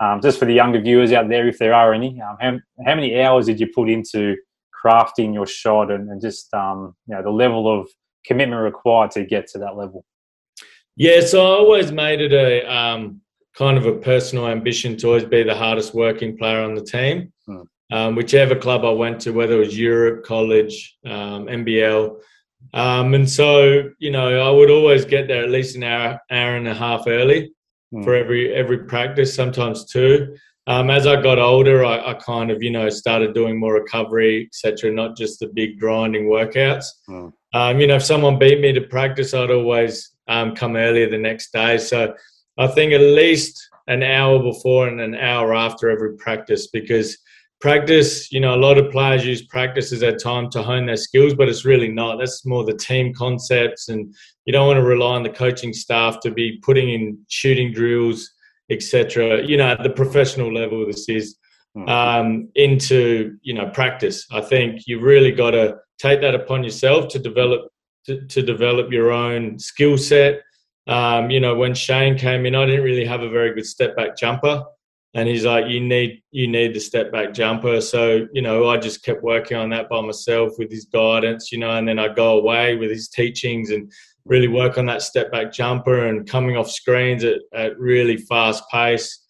um, 0.00 0.20
just 0.22 0.38
for 0.38 0.46
the 0.46 0.54
younger 0.54 0.80
viewers 0.80 1.12
out 1.12 1.28
there, 1.28 1.46
if 1.46 1.58
there 1.58 1.74
are 1.74 1.92
any, 1.92 2.20
um, 2.20 2.36
how, 2.40 2.58
how 2.86 2.94
many 2.94 3.20
hours 3.20 3.46
did 3.46 3.60
you 3.60 3.68
put 3.72 3.90
into 3.90 4.34
crafting 4.82 5.34
your 5.34 5.46
shot 5.46 5.90
and, 5.90 6.08
and 6.08 6.20
just 6.20 6.52
um, 6.54 6.94
you 7.06 7.14
know 7.14 7.22
the 7.22 7.30
level 7.30 7.80
of 7.80 7.88
commitment 8.24 8.62
required 8.62 9.10
to 9.12 9.24
get 9.24 9.46
to 9.48 9.58
that 9.58 9.76
level? 9.76 10.04
Yeah, 10.96 11.20
so 11.20 11.40
I 11.40 11.58
always 11.58 11.92
made 11.92 12.20
it 12.20 12.32
a 12.32 12.66
um, 12.72 13.20
kind 13.54 13.76
of 13.76 13.86
a 13.86 13.92
personal 13.92 14.48
ambition 14.48 14.96
to 14.98 15.08
always 15.08 15.24
be 15.24 15.42
the 15.42 15.54
hardest 15.54 15.94
working 15.94 16.36
player 16.36 16.62
on 16.62 16.74
the 16.74 16.84
team. 16.84 17.32
Hmm. 17.46 17.62
Um, 17.92 18.14
whichever 18.14 18.54
club 18.54 18.84
I 18.84 18.90
went 18.90 19.20
to, 19.22 19.32
whether 19.32 19.56
it 19.56 19.66
was 19.66 19.78
Europe, 19.78 20.24
college, 20.24 20.96
um, 21.04 21.46
NBL. 21.46 22.20
Um, 22.72 23.14
and 23.14 23.28
so, 23.28 23.90
you 23.98 24.12
know, 24.12 24.40
I 24.46 24.50
would 24.50 24.70
always 24.70 25.04
get 25.04 25.26
there 25.26 25.42
at 25.42 25.50
least 25.50 25.74
an 25.74 25.82
hour, 25.82 26.20
hour 26.30 26.56
and 26.56 26.68
a 26.68 26.74
half 26.74 27.08
early 27.08 27.52
hmm. 27.90 28.02
for 28.02 28.14
every 28.14 28.54
every 28.54 28.78
practice, 28.84 29.34
sometimes 29.34 29.84
two. 29.84 30.36
Um, 30.66 30.90
as 30.90 31.06
I 31.06 31.20
got 31.20 31.38
older, 31.38 31.84
I, 31.84 32.10
I, 32.10 32.14
kind 32.14 32.50
of, 32.50 32.62
you 32.62 32.70
know, 32.70 32.88
started 32.90 33.34
doing 33.34 33.58
more 33.58 33.74
recovery, 33.74 34.46
etc., 34.46 34.92
not 34.92 35.16
just 35.16 35.40
the 35.40 35.48
big 35.48 35.80
grinding 35.80 36.26
workouts. 36.26 36.84
Hmm. 37.06 37.28
Um, 37.54 37.80
you 37.80 37.86
know, 37.86 37.96
if 37.96 38.04
someone 38.04 38.38
beat 38.38 38.60
me 38.60 38.72
to 38.72 38.82
practice, 38.82 39.34
I'd 39.34 39.50
always 39.50 40.14
um, 40.28 40.54
come 40.54 40.76
earlier 40.76 41.10
the 41.10 41.18
next 41.18 41.52
day. 41.52 41.78
So 41.78 42.14
I 42.58 42.68
think 42.68 42.92
at 42.92 43.00
least 43.00 43.68
an 43.88 44.04
hour 44.04 44.40
before 44.40 44.86
and 44.86 45.00
an 45.00 45.16
hour 45.16 45.54
after 45.54 45.90
every 45.90 46.16
practice 46.16 46.68
because 46.68 47.18
practice, 47.60 48.32
you 48.32 48.40
know, 48.40 48.54
a 48.54 48.56
lot 48.56 48.78
of 48.78 48.90
players 48.90 49.24
use 49.24 49.42
practice 49.42 49.92
as 49.92 50.00
their 50.00 50.16
time 50.16 50.50
to 50.50 50.62
hone 50.62 50.86
their 50.86 50.96
skills, 50.96 51.34
but 51.34 51.48
it's 51.48 51.64
really 51.64 51.88
not. 51.88 52.18
That's 52.18 52.44
more 52.46 52.64
the 52.64 52.74
team 52.74 53.12
concepts, 53.14 53.88
and 53.88 54.14
you 54.44 54.52
don't 54.52 54.66
want 54.66 54.78
to 54.78 54.84
rely 54.84 55.16
on 55.16 55.22
the 55.22 55.30
coaching 55.30 55.72
staff 55.72 56.20
to 56.20 56.30
be 56.30 56.58
putting 56.62 56.90
in 56.90 57.18
shooting 57.28 57.72
drills, 57.72 58.30
etc. 58.70 59.44
You 59.44 59.56
know, 59.56 59.68
at 59.68 59.82
the 59.82 59.90
professional 59.90 60.52
level, 60.52 60.86
this 60.86 61.08
is 61.08 61.36
hmm. 61.74 61.88
um, 61.88 62.48
into 62.54 63.36
you 63.42 63.54
know 63.54 63.68
practice. 63.70 64.26
I 64.32 64.40
think 64.40 64.86
you 64.86 65.00
really 65.00 65.32
got 65.32 65.52
to 65.52 65.76
take 65.98 66.20
that 66.22 66.34
upon 66.34 66.64
yourself 66.64 67.08
to 67.08 67.18
develop 67.18 67.70
to, 68.06 68.26
to 68.26 68.42
develop 68.42 68.90
your 68.90 69.10
own 69.10 69.58
skill 69.58 69.98
set 69.98 70.40
um, 70.86 71.30
you 71.30 71.40
know, 71.40 71.54
when 71.54 71.72
Shane 71.72 72.18
came 72.18 72.46
in, 72.46 72.54
I 72.54 72.66
didn't 72.66 72.82
really 72.84 73.04
have 73.04 73.22
a 73.22 73.28
very 73.28 73.54
good 73.54 73.66
step 73.66 73.96
back 73.96 74.16
jumper. 74.16 74.64
And 75.14 75.28
he's 75.28 75.44
like, 75.44 75.66
you 75.66 75.80
need 75.80 76.22
you 76.30 76.46
need 76.46 76.74
the 76.74 76.80
step 76.80 77.10
back 77.10 77.34
jumper. 77.34 77.80
So, 77.80 78.28
you 78.32 78.42
know, 78.42 78.68
I 78.68 78.76
just 78.76 79.02
kept 79.04 79.22
working 79.22 79.56
on 79.56 79.70
that 79.70 79.88
by 79.88 80.00
myself 80.00 80.52
with 80.58 80.70
his 80.70 80.84
guidance, 80.84 81.50
you 81.50 81.58
know, 81.58 81.76
and 81.76 81.88
then 81.88 81.98
I 81.98 82.08
go 82.08 82.38
away 82.38 82.76
with 82.76 82.90
his 82.90 83.08
teachings 83.08 83.70
and 83.70 83.90
really 84.24 84.48
work 84.48 84.78
on 84.78 84.86
that 84.86 85.02
step 85.02 85.32
back 85.32 85.52
jumper 85.52 86.06
and 86.06 86.28
coming 86.28 86.56
off 86.56 86.70
screens 86.70 87.24
at, 87.24 87.40
at 87.52 87.78
really 87.78 88.18
fast 88.18 88.62
pace. 88.70 89.26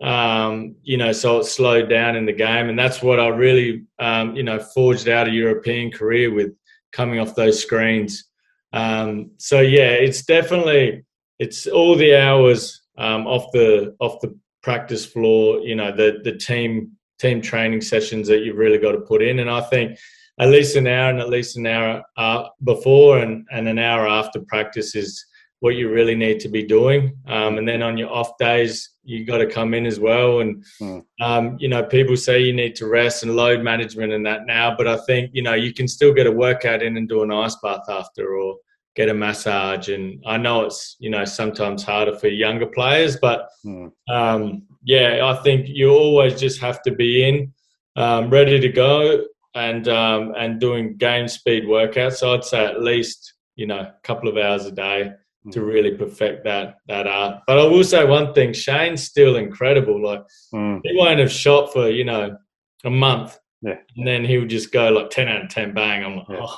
Um, 0.00 0.76
you 0.82 0.96
know, 0.96 1.10
so 1.10 1.38
it 1.38 1.44
slowed 1.44 1.88
down 1.88 2.14
in 2.14 2.24
the 2.24 2.32
game. 2.32 2.68
And 2.68 2.78
that's 2.78 3.02
what 3.02 3.18
I 3.18 3.28
really, 3.28 3.86
um, 3.98 4.36
you 4.36 4.44
know, 4.44 4.60
forged 4.60 5.08
out 5.08 5.26
a 5.26 5.32
European 5.32 5.90
career 5.90 6.32
with 6.32 6.52
coming 6.92 7.18
off 7.18 7.34
those 7.34 7.60
screens. 7.60 8.24
Um, 8.72 9.32
so 9.38 9.60
yeah, 9.60 9.90
it's 9.90 10.24
definitely 10.24 11.04
it's 11.38 11.66
all 11.66 11.96
the 11.96 12.16
hours 12.16 12.82
um, 12.96 13.26
off 13.26 13.50
the 13.52 13.96
off 13.98 14.20
the 14.20 14.36
practice 14.62 15.04
floor. 15.06 15.60
You 15.60 15.76
know, 15.76 15.94
the 15.94 16.20
the 16.24 16.36
team 16.36 16.92
team 17.18 17.40
training 17.42 17.80
sessions 17.80 18.28
that 18.28 18.40
you've 18.42 18.56
really 18.56 18.78
got 18.78 18.92
to 18.92 19.00
put 19.00 19.22
in, 19.22 19.40
and 19.40 19.50
I 19.50 19.60
think 19.60 19.98
at 20.40 20.48
least 20.50 20.76
an 20.76 20.86
hour 20.86 21.10
and 21.10 21.20
at 21.20 21.28
least 21.28 21.56
an 21.56 21.66
hour 21.66 22.02
uh, 22.16 22.44
before 22.62 23.18
and, 23.18 23.44
and 23.50 23.66
an 23.68 23.78
hour 23.78 24.06
after 24.06 24.40
practice 24.40 24.94
is 24.94 25.24
what 25.58 25.74
you 25.74 25.90
really 25.90 26.14
need 26.14 26.38
to 26.38 26.48
be 26.48 26.62
doing. 26.62 27.12
Um, 27.26 27.58
and 27.58 27.66
then 27.66 27.82
on 27.82 27.98
your 27.98 28.12
off 28.12 28.38
days, 28.38 28.90
you 29.02 29.24
got 29.24 29.38
to 29.38 29.46
come 29.48 29.74
in 29.74 29.84
as 29.86 29.98
well. 29.98 30.38
And 30.40 30.64
Mm. 30.80 31.04
um, 31.20 31.56
you 31.58 31.68
know, 31.68 31.82
people 31.82 32.16
say 32.16 32.40
you 32.40 32.52
need 32.52 32.76
to 32.76 32.86
rest 32.86 33.24
and 33.24 33.34
load 33.34 33.64
management 33.64 34.12
and 34.12 34.24
that 34.26 34.46
now, 34.46 34.76
but 34.76 34.86
I 34.86 34.96
think 34.98 35.30
you 35.32 35.42
know 35.42 35.54
you 35.54 35.72
can 35.74 35.88
still 35.88 36.14
get 36.14 36.28
a 36.28 36.32
workout 36.32 36.82
in 36.82 36.96
and 36.96 37.08
do 37.08 37.22
an 37.24 37.32
ice 37.32 37.56
bath 37.60 37.88
after, 37.88 38.36
or 38.36 38.56
get 38.98 39.08
a 39.08 39.14
massage. 39.14 39.88
And 39.88 40.22
I 40.26 40.36
know 40.36 40.64
it's 40.66 40.96
you 40.98 41.08
know 41.08 41.24
sometimes 41.24 41.82
harder 41.84 42.14
for 42.18 42.28
younger 42.28 42.66
players, 42.66 43.16
but 43.16 43.48
Mm. 43.64 43.90
um, 44.10 44.62
yeah, 44.84 45.10
I 45.30 45.34
think 45.44 45.68
you 45.68 45.90
always 45.90 46.38
just 46.40 46.60
have 46.60 46.82
to 46.82 46.92
be 46.92 47.10
in, 47.28 47.52
um, 47.96 48.28
ready 48.30 48.58
to 48.60 48.68
go, 48.68 49.24
and 49.54 49.88
um, 49.88 50.34
and 50.36 50.60
doing 50.60 50.96
game 50.96 51.28
speed 51.28 51.62
workouts. 51.64 52.16
So 52.18 52.34
I'd 52.34 52.44
say 52.44 52.64
at 52.64 52.82
least 52.82 53.34
you 53.56 53.66
know 53.66 53.80
a 53.80 53.94
couple 54.02 54.28
of 54.28 54.36
hours 54.36 54.66
a 54.66 54.72
day 54.72 55.12
to 55.52 55.62
really 55.64 55.92
perfect 55.96 56.44
that 56.44 56.76
that 56.88 57.06
art. 57.06 57.34
But 57.46 57.58
I 57.58 57.64
will 57.64 57.84
say 57.84 58.04
one 58.04 58.34
thing: 58.34 58.52
Shane's 58.52 59.02
still 59.04 59.36
incredible. 59.36 59.98
Like 60.10 60.24
Mm. 60.52 60.80
he 60.84 60.96
won't 60.96 61.20
have 61.20 61.32
shot 61.44 61.72
for 61.72 61.88
you 61.88 62.04
know 62.04 62.36
a 62.84 62.90
month, 62.90 63.38
Yeah. 63.62 63.78
and 63.96 64.06
then 64.06 64.24
he 64.24 64.38
would 64.38 64.50
just 64.50 64.72
go 64.72 64.84
like 64.90 65.10
ten 65.10 65.28
out 65.28 65.42
of 65.44 65.48
ten, 65.50 65.72
bang. 65.74 66.04
I'm 66.04 66.16
like, 66.16 66.28
Yeah. 66.30 66.46
oh, 66.46 66.56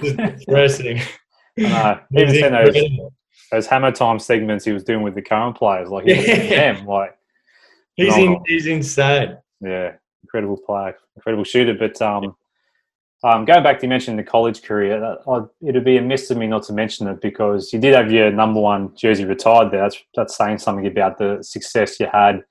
this 0.00 0.12
is 0.12 0.44
depressing. 0.44 0.98
Know. 1.68 2.00
Even 2.16 2.34
seeing 2.34 2.52
those, 2.52 3.10
those 3.52 3.66
hammer 3.66 3.92
time 3.92 4.18
segments 4.18 4.64
he 4.64 4.72
was 4.72 4.84
doing 4.84 5.02
with 5.02 5.14
the 5.14 5.22
current 5.22 5.56
players, 5.56 5.88
like 5.88 6.06
Yeah. 6.06 6.72
them, 6.72 6.86
like 6.86 7.14
He's 7.96 8.16
in, 8.16 8.40
he's 8.46 8.66
insane. 8.66 9.36
Yeah, 9.60 9.94
incredible 10.22 10.56
player, 10.56 10.96
incredible 11.16 11.42
shooter. 11.42 11.74
But 11.74 12.00
um, 12.00 12.36
um, 13.24 13.44
going 13.44 13.64
back 13.64 13.80
to 13.80 13.86
you 13.86 13.88
mentioned 13.88 14.20
the 14.20 14.22
college 14.22 14.62
career, 14.62 15.16
I, 15.28 15.40
it'd 15.66 15.84
be 15.84 15.96
amiss 15.96 16.30
of 16.30 16.38
me 16.38 16.46
not 16.46 16.62
to 16.64 16.72
mention 16.72 17.08
it 17.08 17.20
because 17.20 17.72
you 17.72 17.80
did 17.80 17.96
have 17.96 18.12
your 18.12 18.30
number 18.30 18.60
one 18.60 18.94
jersey 18.96 19.24
retired 19.24 19.72
there. 19.72 19.82
That's, 19.82 19.98
that's 20.14 20.36
saying 20.36 20.58
something 20.58 20.86
about 20.86 21.18
the 21.18 21.42
success 21.42 21.98
you 21.98 22.06
had 22.12 22.44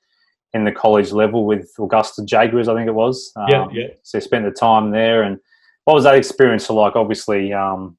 in 0.54 0.66
the 0.66 0.72
college 0.74 1.14
level 1.14 1.46
with 1.46 1.72
Augusta 1.80 2.26
Jaguars, 2.26 2.68
I 2.68 2.76
think 2.76 2.90
it 2.90 2.94
was. 2.94 3.32
Um, 3.38 3.48
Yeah, 3.50 3.68
yeah. 3.72 3.88
So 4.04 4.18
you 4.18 4.22
spent 4.22 4.44
the 4.44 4.52
time 4.52 4.92
there, 4.92 5.24
and 5.24 5.40
what 5.86 5.94
was 5.94 6.04
that 6.04 6.16
experience 6.16 6.70
like? 6.70 6.98
Obviously, 6.98 7.54
um, 7.54 7.98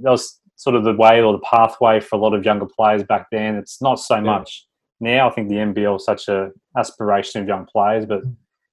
that 0.00 0.10
was 0.10 0.40
sort 0.56 0.76
of 0.76 0.84
the 0.84 0.92
way 0.92 1.22
or 1.22 1.32
the 1.32 1.40
pathway 1.40 2.00
for 2.00 2.16
a 2.16 2.18
lot 2.18 2.34
of 2.34 2.44
younger 2.44 2.66
players 2.66 3.02
back 3.02 3.26
then. 3.32 3.56
It's 3.56 3.80
not 3.80 3.98
so 3.98 4.20
much 4.20 4.66
now. 5.00 5.28
I 5.28 5.32
think 5.32 5.48
the 5.48 5.56
NBL 5.56 5.96
is 5.96 6.04
such 6.04 6.28
a 6.28 6.50
aspiration 6.76 7.40
of 7.40 7.48
young 7.48 7.66
players, 7.66 8.04
but 8.04 8.22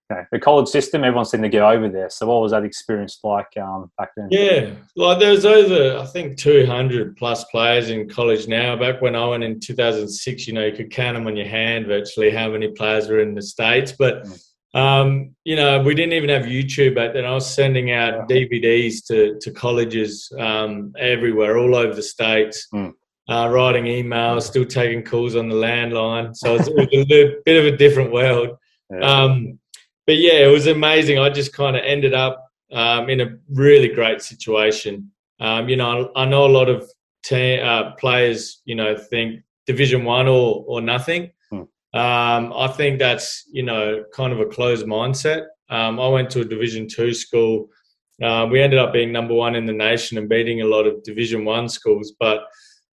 you 0.10 0.16
know, 0.16 0.26
the 0.32 0.40
college 0.40 0.70
system, 0.70 1.04
everyone 1.04 1.26
seemed 1.26 1.44
to 1.44 1.50
get 1.50 1.62
over 1.62 1.90
there. 1.90 2.10
So, 2.10 2.28
what 2.28 2.42
was 2.42 2.52
that 2.52 2.64
experience 2.64 3.20
like 3.24 3.48
um, 3.58 3.92
back 3.98 4.10
then? 4.16 4.28
Yeah, 4.32 4.72
like 4.96 5.20
there's 5.20 5.46
over 5.46 5.98
I 5.98 6.06
think 6.06 6.38
200 6.38 7.18
plus 7.18 7.44
players 7.46 7.90
in 7.90 8.10
college 8.10 8.48
now. 8.48 8.76
Back 8.76 9.02
when 9.02 9.16
I 9.16 9.26
went 9.26 9.44
in 9.44 9.60
2006, 9.60 10.48
you 10.48 10.54
know, 10.54 10.66
you 10.66 10.76
could 10.76 10.92
count 10.92 11.16
them 11.16 11.28
on 11.28 11.36
your 11.36 11.48
hand 11.48 11.88
virtually 11.88 12.30
how 12.30 12.50
many 12.50 12.70
players 12.70 13.10
were 13.10 13.20
in 13.20 13.36
the 13.36 13.42
states. 13.42 13.94
But 13.98 14.28
um, 14.74 15.36
you 15.44 15.56
know, 15.56 15.82
we 15.82 15.96
didn't 15.96 16.14
even 16.14 16.30
have 16.30 16.44
YouTube 16.44 16.96
back 16.96 17.14
then. 17.14 17.26
I 17.26 17.34
was 17.34 17.52
sending 17.54 17.92
out 17.92 18.30
DVDs 18.30 19.06
to 19.08 19.40
to 19.40 19.52
colleges 19.52 20.32
um, 20.38 20.94
everywhere, 21.00 21.58
all 21.58 21.76
over 21.76 21.94
the 21.94 22.04
states. 22.04 22.68
Mm. 22.74 22.94
Uh, 23.30 23.50
writing 23.50 23.84
emails, 23.84 24.44
still 24.44 24.64
taking 24.64 25.04
calls 25.04 25.36
on 25.36 25.50
the 25.50 25.56
landline. 25.56 26.34
So 26.34 26.56
it 26.56 26.60
was, 26.60 26.68
it 26.70 26.98
was 26.98 27.12
a 27.12 27.36
bit 27.46 27.58
of 27.58 27.74
a 27.74 27.76
different 27.76 28.14
world. 28.14 28.58
Yeah. 28.90 29.00
Um, 29.00 29.60
but 30.06 30.16
yeah, 30.16 30.48
it 30.48 30.52
was 30.52 30.66
amazing. 30.68 31.20
I 31.20 31.30
just 31.30 31.52
kind 31.52 31.76
of 31.76 31.84
ended 31.84 32.14
up 32.14 32.48
um, 32.72 33.10
in 33.10 33.20
a 33.20 33.38
really 33.50 33.90
great 33.90 34.22
situation. 34.22 35.12
Um, 35.42 35.68
you 35.68 35.76
know, 35.76 36.10
I, 36.16 36.22
I 36.22 36.26
know 36.26 36.46
a 36.46 36.48
lot 36.48 36.70
of 36.70 36.90
te- 37.24 37.60
uh, 37.60 37.92
players, 38.00 38.62
you 38.64 38.76
know, 38.76 38.98
think 38.98 39.44
Division 39.66 40.06
One 40.06 40.28
or 40.28 40.64
or 40.66 40.82
nothing. 40.82 41.32
Um, 41.94 42.54
I 42.54 42.68
think 42.68 43.00
that's 43.00 43.46
you 43.52 43.64
know 43.64 44.04
kind 44.14 44.34
of 44.34 44.40
a 44.40 44.46
closed 44.46 44.86
mindset. 44.86 45.46
Um, 45.70 46.00
I 46.00 46.08
went 46.08 46.30
to 46.32 46.42
a 46.42 46.46
Division 46.46 46.88
Two 46.88 47.14
school. 47.14 47.70
Uh, 48.22 48.48
we 48.50 48.62
ended 48.62 48.80
up 48.80 48.94
being 48.94 49.12
number 49.12 49.34
one 49.34 49.56
in 49.56 49.66
the 49.66 49.74
nation 49.74 50.18
and 50.18 50.28
beating 50.28 50.62
a 50.62 50.66
lot 50.66 50.88
of 50.88 51.04
Division 51.04 51.46
One 51.46 51.70
schools. 51.70 52.14
But 52.20 52.44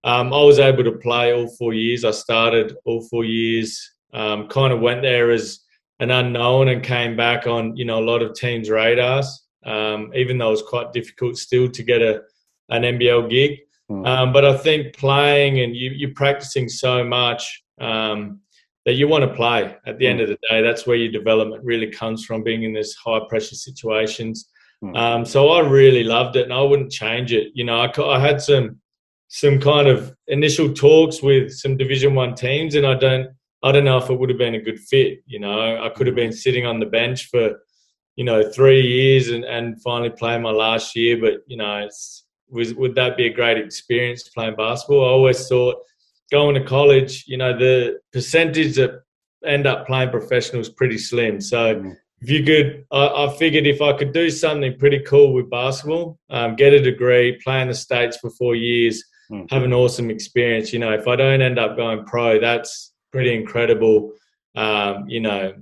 um, 0.04 0.34
I 0.34 0.44
was 0.44 0.60
able 0.60 0.84
to 0.84 0.94
play 0.94 1.34
all 1.34 1.48
four 1.48 1.74
years. 1.74 2.04
I 2.04 2.12
started 2.12 2.76
all 2.86 3.02
four 3.10 3.24
years. 3.24 3.94
Um, 4.14 4.48
kind 4.48 4.74
of 4.74 4.82
went 4.82 5.04
there 5.04 5.32
as 5.32 5.62
an 6.00 6.12
unknown 6.12 6.68
and 6.68 6.84
came 6.84 7.16
back 7.16 7.48
on 7.48 7.76
you 7.78 7.86
know 7.86 8.00
a 8.00 8.06
lot 8.06 8.22
of 8.22 8.34
teams' 8.36 8.70
radars. 8.70 9.46
Um, 9.64 10.12
even 10.16 10.38
though 10.38 10.48
it 10.48 10.52
was 10.52 10.64
quite 10.64 10.92
difficult 10.92 11.38
still 11.38 11.70
to 11.70 11.84
get 11.84 12.02
a 12.02 12.24
an 12.70 12.84
NBL 12.84 13.30
gig. 13.30 13.60
Mm. 13.90 14.08
Um, 14.08 14.34
but 14.34 14.46
I 14.46 14.58
think 14.58 14.96
playing 14.96 15.60
and 15.60 15.76
you 15.76 15.92
you're 15.92 16.14
practicing 16.14 16.68
so 16.68 17.04
much 17.04 17.64
um, 17.80 18.41
that 18.86 18.94
you 18.94 19.08
want 19.08 19.24
to 19.24 19.36
play. 19.36 19.76
At 19.86 20.00
the 20.00 20.08
end 20.08 20.22
of 20.22 20.30
the 20.30 20.38
day, 20.50 20.62
that's 20.62 20.88
where 20.88 20.98
your 20.98 21.12
development 21.12 21.64
really 21.64 21.92
comes 21.92 22.26
from. 22.26 22.44
Being 22.44 22.64
in 22.64 22.74
this 22.74 22.96
high 22.96 23.22
pressure 23.30 23.56
situations. 23.56 24.50
Mm. 24.84 24.98
Um, 24.98 25.26
so 25.26 25.50
I 25.50 25.60
really 25.60 26.04
loved 26.04 26.36
it, 26.36 26.44
and 26.44 26.54
I 26.54 26.62
wouldn't 26.62 26.92
change 26.92 27.34
it. 27.34 27.52
You 27.54 27.64
know, 27.64 27.82
I, 27.82 28.16
I 28.16 28.20
had 28.20 28.42
some 28.42 28.80
some 29.28 29.62
kind 29.62 29.88
of 29.88 30.14
initial 30.28 30.74
talks 30.74 31.22
with 31.22 31.52
some 31.54 31.78
Division 31.78 32.16
One 32.16 32.36
teams, 32.36 32.76
and 32.76 32.86
I 32.86 32.96
don't 32.96 33.30
I 33.64 33.72
don't 33.72 33.86
know 33.86 33.98
if 33.98 34.10
it 34.10 34.20
would 34.20 34.30
have 34.30 34.40
been 34.40 34.56
a 34.56 34.62
good 34.62 34.80
fit. 34.80 35.20
You 35.26 35.40
know, 35.40 35.84
I 35.84 35.90
could 35.90 36.08
have 36.08 36.16
been 36.16 36.34
sitting 36.34 36.66
on 36.66 36.80
the 36.80 36.88
bench 36.88 37.30
for 37.30 37.60
you 38.16 38.26
know 38.26 38.52
three 38.52 38.82
years 38.82 39.30
and, 39.30 39.46
and 39.46 39.82
finally 39.82 40.10
playing 40.10 40.42
my 40.42 40.52
last 40.52 40.96
year. 40.96 41.20
But 41.20 41.42
you 41.48 41.58
know, 41.58 41.78
it's, 41.78 42.26
was 42.50 42.74
would 42.74 42.96
that 42.96 43.18
be 43.18 43.28
a 43.28 43.34
great 43.34 43.58
experience 43.58 44.28
playing 44.30 44.56
basketball? 44.56 45.06
I 45.06 45.10
always 45.10 45.48
thought 45.48 45.78
going 46.32 46.56
to 46.56 46.64
college, 46.64 47.26
you 47.28 47.38
know, 47.38 47.58
the 47.58 48.00
percentage 48.14 48.76
that 48.76 49.02
end 49.46 49.68
up 49.68 49.86
playing 49.86 50.10
professional 50.10 50.62
is 50.62 50.70
pretty 50.70 50.98
slim. 50.98 51.42
So 51.42 51.76
Mm. 51.76 51.96
if 52.22 52.30
you 52.30 52.44
could, 52.44 52.86
I, 52.92 53.08
I 53.26 53.36
figured 53.38 53.66
if 53.68 53.82
I 53.82 53.94
could 53.94 54.14
do 54.14 54.30
something 54.30 54.78
pretty 54.78 55.00
cool 55.00 55.34
with 55.34 55.50
basketball, 55.50 56.20
um, 56.30 56.56
get 56.56 56.74
a 56.74 56.82
degree, 56.82 57.40
play 57.44 57.62
in 57.62 57.68
the 57.68 57.74
states 57.74 58.18
for 58.18 58.30
four 58.32 58.56
years, 58.56 59.04
Mm. 59.32 59.50
have 59.50 59.64
an 59.64 59.74
awesome 59.74 60.10
experience. 60.10 60.74
You 60.74 60.80
know, 60.80 60.92
if 60.92 61.08
I 61.08 61.16
don't 61.16 61.42
end 61.42 61.58
up 61.58 61.78
going 61.78 62.04
pro, 62.06 62.40
that's 62.40 62.94
pretty 63.14 63.34
incredible. 63.34 64.12
Um, 64.56 65.08
you 65.08 65.22
know, 65.22 65.54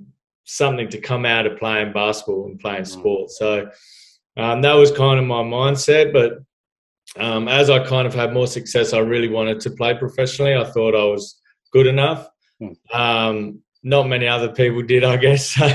something 0.45 0.89
to 0.89 0.97
come 0.99 1.23
out 1.25 1.45
of 1.45 1.59
playing 1.59 1.93
basketball 1.93 2.47
and 2.47 2.59
playing 2.59 2.81
Mm. 2.83 2.87
sport. 2.87 3.29
So 3.29 3.69
um, 4.37 4.61
that 4.61 4.73
was 4.73 4.91
kind 4.91 5.19
of 5.19 5.25
my 5.25 5.43
mindset. 5.43 6.11
But 6.11 6.39
um, 7.17 7.47
as 7.47 7.69
I 7.69 7.85
kind 7.85 8.07
of 8.07 8.13
had 8.13 8.33
more 8.33 8.47
success, 8.47 8.93
I 8.93 8.99
really 8.99 9.29
wanted 9.29 9.59
to 9.61 9.71
play 9.71 9.95
professionally. 9.97 10.55
I 10.55 10.65
thought 10.65 10.95
I 10.95 11.05
was 11.05 11.39
good 11.71 11.87
enough. 11.87 12.27
Mm. 12.61 12.75
Um, 12.93 13.61
not 13.83 14.07
many 14.07 14.27
other 14.27 14.51
people 14.51 14.81
did, 14.81 15.03
I 15.03 15.17
guess. 15.25 15.51
So, 15.51 15.69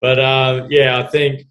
but 0.00 0.18
uh, 0.18 0.66
yeah, 0.70 0.98
I 0.98 1.04
think 1.08 1.42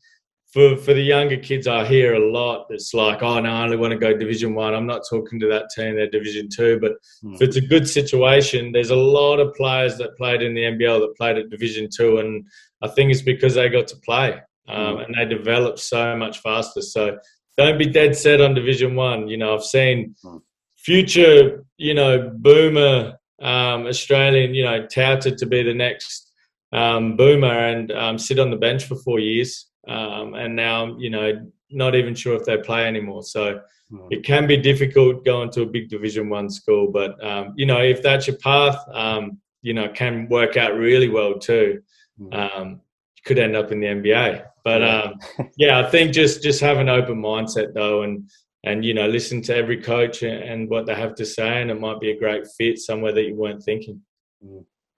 for 0.53 0.77
for 0.77 0.93
the 0.93 1.01
younger 1.01 1.37
kids, 1.37 1.67
I 1.67 1.85
hear 1.85 2.13
a 2.13 2.31
lot. 2.31 2.67
It's 2.69 2.93
like, 2.93 3.23
oh 3.23 3.39
no, 3.39 3.49
I 3.49 3.63
only 3.63 3.77
want 3.77 3.91
to 3.91 3.97
go 3.97 4.15
Division 4.15 4.53
One. 4.53 4.75
I'm 4.75 4.85
not 4.85 5.01
talking 5.09 5.39
to 5.39 5.47
that 5.47 5.69
team; 5.75 5.95
they're 5.95 6.09
Division 6.09 6.47
Two. 6.55 6.79
But 6.79 6.93
Mm. 7.23 7.35
if 7.35 7.41
it's 7.41 7.55
a 7.57 7.61
good 7.61 7.89
situation, 7.89 8.71
there's 8.71 8.91
a 8.91 8.95
lot 8.95 9.39
of 9.39 9.53
players 9.55 9.97
that 9.97 10.15
played 10.17 10.41
in 10.43 10.53
the 10.53 10.61
NBL 10.63 10.99
that 10.99 11.17
played 11.17 11.37
at 11.37 11.49
Division 11.49 11.89
Two, 11.95 12.19
and 12.19 12.45
I 12.81 12.87
think 12.87 13.11
it's 13.11 13.21
because 13.21 13.55
they 13.55 13.67
got 13.69 13.87
to 13.87 13.97
play 13.97 14.39
um, 14.67 14.97
and 14.99 15.15
they 15.17 15.25
developed 15.25 15.79
so 15.79 16.15
much 16.15 16.39
faster. 16.39 16.81
So 16.81 17.17
don't 17.57 17.77
be 17.77 17.85
dead 17.85 18.15
set 18.15 18.41
on 18.41 18.53
Division 18.53 18.95
One. 18.95 19.27
You 19.27 19.37
know, 19.37 19.53
I've 19.55 19.63
seen 19.63 20.15
Mm. 20.23 20.41
future, 20.75 21.65
you 21.77 21.93
know, 21.93 22.31
boomer 22.35 23.17
um, 23.41 23.87
Australian, 23.87 24.53
you 24.53 24.63
know, 24.63 24.85
touted 24.87 25.37
to 25.37 25.45
be 25.45 25.63
the 25.63 25.73
next 25.73 26.31
um, 26.71 27.15
boomer 27.17 27.47
and 27.67 27.91
um, 27.91 28.17
sit 28.17 28.39
on 28.39 28.49
the 28.49 28.55
bench 28.57 28.85
for 28.85 28.95
four 28.95 29.19
years, 29.19 29.67
um, 29.87 30.33
and 30.33 30.55
now 30.55 30.95
you 30.97 31.09
know, 31.09 31.45
not 31.69 31.93
even 31.95 32.15
sure 32.15 32.35
if 32.35 32.45
they 32.45 32.57
play 32.57 32.85
anymore. 32.87 33.23
So 33.23 33.61
Mm. 33.91 34.07
it 34.11 34.23
can 34.23 34.47
be 34.47 34.57
difficult 34.57 35.23
going 35.25 35.51
to 35.51 35.61
a 35.63 35.65
big 35.65 35.87
division 35.89 36.27
one 36.29 36.49
school 36.49 36.87
but 36.89 37.11
um, 37.23 37.53
you 37.57 37.65
know 37.65 37.79
if 37.81 38.01
that's 38.01 38.25
your 38.27 38.37
path 38.37 38.77
um, 38.91 39.37
you 39.61 39.73
know 39.73 39.87
can 39.89 40.27
work 40.29 40.57
out 40.57 40.73
really 40.75 41.09
well 41.09 41.33
too 41.37 41.81
Mm. 42.19 42.69
you 42.71 43.21
could 43.25 43.37
end 43.37 43.55
up 43.55 43.71
in 43.73 43.79
the 43.81 43.87
nba 43.87 44.45
but 44.63 44.81
Yeah. 44.81 45.01
um, 45.01 45.19
yeah 45.57 45.79
i 45.79 45.89
think 45.89 46.13
just 46.13 46.41
just 46.43 46.61
have 46.61 46.77
an 46.77 46.89
open 46.89 47.21
mindset 47.21 47.73
though 47.73 48.03
and 48.03 48.29
and 48.63 48.85
you 48.85 48.93
know 48.93 49.07
listen 49.07 49.41
to 49.43 49.55
every 49.55 49.81
coach 49.81 50.23
and, 50.23 50.41
and 50.43 50.69
what 50.69 50.85
they 50.85 50.95
have 50.95 51.15
to 51.15 51.25
say 51.25 51.61
and 51.61 51.69
it 51.71 51.79
might 51.79 51.99
be 51.99 52.11
a 52.11 52.19
great 52.19 52.45
fit 52.57 52.79
somewhere 52.79 53.11
that 53.11 53.23
you 53.23 53.35
weren't 53.35 53.63
thinking 53.63 54.01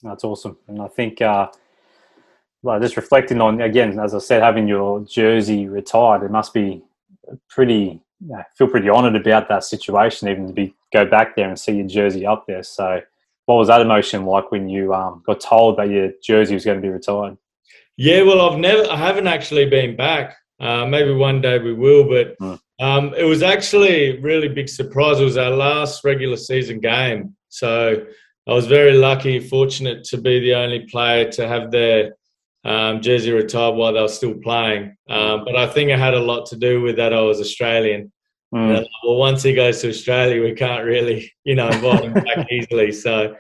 That's 0.04 0.24
awesome, 0.24 0.58
and 0.68 0.82
I 0.82 0.88
think, 0.88 1.22
uh, 1.22 1.48
well, 2.62 2.80
just 2.80 2.98
reflecting 2.98 3.42
on 3.42 3.62
again, 3.62 4.00
as 4.00 4.14
I 4.14 4.20
said, 4.20 4.42
having 4.44 4.68
your 4.68 5.02
jersey 5.06 5.68
retired, 5.68 6.24
it 6.24 6.32
must 6.32 6.54
be 6.54 6.84
pretty. 7.50 8.02
Feel 8.58 8.68
pretty 8.68 8.90
honoured 8.90 9.16
about 9.16 9.50
that 9.50 9.64
situation, 9.64 10.28
even 10.30 10.48
to 10.48 10.54
be 10.54 10.74
go 10.94 11.06
back 11.06 11.36
there 11.36 11.48
and 11.50 11.60
see 11.60 11.74
your 11.74 11.88
jersey 11.88 12.26
up 12.26 12.46
there. 12.48 12.64
So, 12.64 13.02
what 13.46 13.56
was 13.56 13.68
that 13.68 13.82
emotion 13.82 14.26
like 14.26 14.52
when 14.52 14.68
you 14.70 14.94
um, 14.94 15.22
got 15.26 15.42
told 15.42 15.78
that 15.78 15.90
your 15.90 16.12
jersey 16.24 16.54
was 16.54 16.66
going 16.66 16.82
to 16.82 16.82
be 16.82 16.90
retired? 16.90 17.38
Yeah, 17.98 18.24
well, 18.24 18.50
I've 18.50 18.60
never, 18.60 18.90
I 18.90 18.98
haven't 18.98 19.28
actually 19.28 19.70
been 19.70 19.96
back. 19.96 20.36
Uh, 20.60 20.86
maybe 20.86 21.14
one 21.14 21.42
day 21.42 21.60
we 21.60 21.74
will, 21.74 22.08
but 22.08 22.36
Mm. 22.40 22.60
Um, 22.80 23.14
it 23.16 23.24
was 23.24 23.42
actually 23.42 24.18
a 24.18 24.20
really 24.20 24.50
big 24.50 24.68
surprise. 24.68 25.20
It 25.20 25.24
was 25.24 25.38
our 25.38 25.52
last 25.52 26.04
regular 26.04 26.38
season 26.38 26.80
game. 26.80 27.36
So 27.50 28.06
I 28.48 28.54
was 28.54 28.68
very 28.68 28.94
lucky, 28.94 29.40
fortunate 29.40 30.04
to 30.06 30.18
be 30.18 30.40
the 30.42 30.56
only 30.56 30.86
player 30.88 31.32
to 31.32 31.48
have 31.48 31.72
their 31.72 32.16
um, 32.66 33.02
jersey 33.02 33.32
retired 33.32 33.76
while 33.76 33.94
they 33.94 34.02
were 34.02 34.08
still 34.08 34.36
playing. 34.36 34.98
Um, 35.10 35.46
but 35.46 35.56
I 35.56 35.68
think 35.68 35.90
it 35.90 36.00
had 36.00 36.16
a 36.16 36.20
lot 36.20 36.48
to 36.48 36.58
do 36.58 36.82
with 36.82 36.98
that 36.98 37.14
I 37.14 37.22
was 37.22 37.40
Australian. 37.40 38.12
Mm. 38.54 38.86
well, 39.04 39.18
once 39.18 39.44
he 39.44 39.54
goes 39.54 39.82
to 39.82 39.90
Australia, 39.90 40.42
we 40.42 40.54
can't 40.54 40.86
really, 40.86 41.32
you 41.44 41.56
know, 41.56 41.68
invite 41.68 42.04
him 42.04 42.14
back 42.14 42.48
easily. 42.52 42.92
So, 42.92 43.36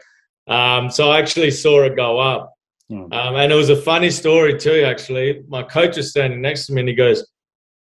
um, 0.47 0.89
so 0.89 1.11
I 1.11 1.19
actually 1.19 1.51
saw 1.51 1.83
it 1.83 1.95
go 1.95 2.19
up. 2.19 2.53
Um, 2.91 3.11
and 3.11 3.51
it 3.51 3.55
was 3.55 3.69
a 3.69 3.75
funny 3.75 4.11
story 4.11 4.57
too, 4.57 4.83
actually. 4.85 5.43
My 5.47 5.63
coach 5.63 5.97
was 5.97 6.11
standing 6.11 6.41
next 6.41 6.67
to 6.67 6.73
me 6.73 6.81
and 6.81 6.89
he 6.89 6.95
goes, 6.95 7.25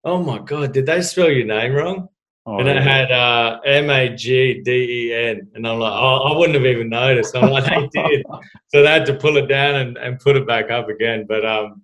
Oh 0.05 0.23
my 0.23 0.39
God, 0.39 0.73
did 0.73 0.87
they 0.87 1.01
spell 1.01 1.31
your 1.31 1.47
name 1.47 1.73
wrong? 1.73 2.09
Oh, 2.45 2.59
and 2.59 2.69
it 2.69 2.75
yeah. 2.75 2.83
had 2.83 3.13
uh, 3.13 3.61
M 3.65 3.89
A 3.89 4.09
G 4.15 4.63
D 4.65 4.71
E 4.73 5.15
N. 5.15 5.49
And 5.55 5.67
I'm 5.67 5.79
like, 5.79 5.93
oh, 5.93 6.17
I 6.25 6.37
wouldn't 6.37 6.57
have 6.57 6.67
even 6.67 6.89
noticed. 6.89 7.37
I'm 7.37 7.51
like, 7.51 7.65
they 7.65 7.89
did. 8.03 8.27
so 8.69 8.83
they 8.83 8.89
had 8.89 9.07
to 9.07 9.15
pull 9.15 9.37
it 9.37 9.47
down 9.47 9.77
and, 9.77 9.97
and 9.97 10.19
put 10.19 10.37
it 10.37 10.47
back 10.47 10.71
up 10.71 10.89
again. 10.89 11.25
But 11.29 11.47
um, 11.47 11.83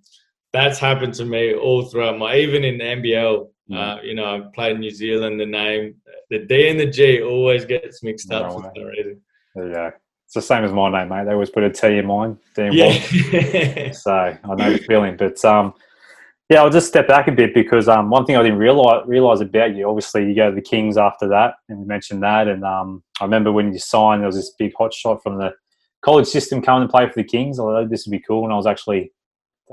that's 0.51 0.77
happened 0.77 1.13
to 1.15 1.25
me 1.25 1.53
all 1.55 1.85
throughout 1.85 2.17
my, 2.17 2.35
even 2.35 2.65
in 2.65 2.77
the 2.77 2.83
NBL. 2.83 3.49
Uh, 3.73 3.99
you 4.01 4.15
know, 4.15 4.25
I 4.25 4.41
played 4.53 4.75
in 4.75 4.79
New 4.81 4.89
Zealand, 4.89 5.39
the 5.39 5.45
name, 5.45 5.95
the 6.31 6.39
D 6.39 6.69
and 6.69 6.79
the 6.79 6.87
G 6.87 7.21
always 7.21 7.65
gets 7.65 8.01
mixed 8.03 8.31
up 8.31 8.49
no 8.49 8.59
for 8.59 8.71
some 8.75 8.83
reason. 8.83 9.21
Go. 9.55 9.91
It's 10.29 10.35
the 10.35 10.41
same 10.43 10.63
as 10.63 10.71
my 10.71 10.91
name, 10.91 11.09
mate. 11.09 11.25
They 11.25 11.31
always 11.31 11.49
put 11.49 11.63
a 11.63 11.71
T 11.71 11.97
in 11.97 12.05
mine. 12.05 12.37
yeah. 12.55 13.91
so 13.93 14.13
I 14.13 14.37
know 14.55 14.73
the 14.73 14.77
feeling. 14.77 15.17
But 15.17 15.43
um, 15.43 15.73
yeah, 16.51 16.61
I'll 16.61 16.69
just 16.69 16.87
step 16.87 17.07
back 17.07 17.27
a 17.27 17.31
bit 17.31 17.55
because 17.55 17.87
um, 17.87 18.11
one 18.11 18.27
thing 18.27 18.37
I 18.37 18.43
didn't 18.43 18.59
realize 18.59 19.07
realize 19.07 19.41
about 19.41 19.75
you, 19.75 19.89
obviously, 19.89 20.27
you 20.27 20.35
go 20.35 20.51
to 20.51 20.55
the 20.55 20.61
Kings 20.61 20.99
after 20.99 21.27
that, 21.29 21.55
and 21.67 21.79
you 21.79 21.87
mentioned 21.87 22.21
that. 22.21 22.47
And 22.47 22.63
um, 22.63 23.01
I 23.19 23.23
remember 23.23 23.51
when 23.51 23.73
you 23.73 23.79
signed, 23.79 24.21
there 24.21 24.27
was 24.27 24.35
this 24.35 24.53
big 24.59 24.71
hot 24.77 24.93
shot 24.93 25.23
from 25.23 25.39
the 25.39 25.51
college 26.03 26.27
system 26.27 26.61
coming 26.61 26.87
to 26.87 26.91
play 26.91 27.07
for 27.07 27.15
the 27.15 27.23
Kings. 27.23 27.59
I 27.59 27.63
thought 27.63 27.89
this 27.89 28.05
would 28.05 28.11
be 28.11 28.23
cool, 28.27 28.43
and 28.43 28.53
I 28.53 28.55
was 28.55 28.67
actually, 28.67 29.11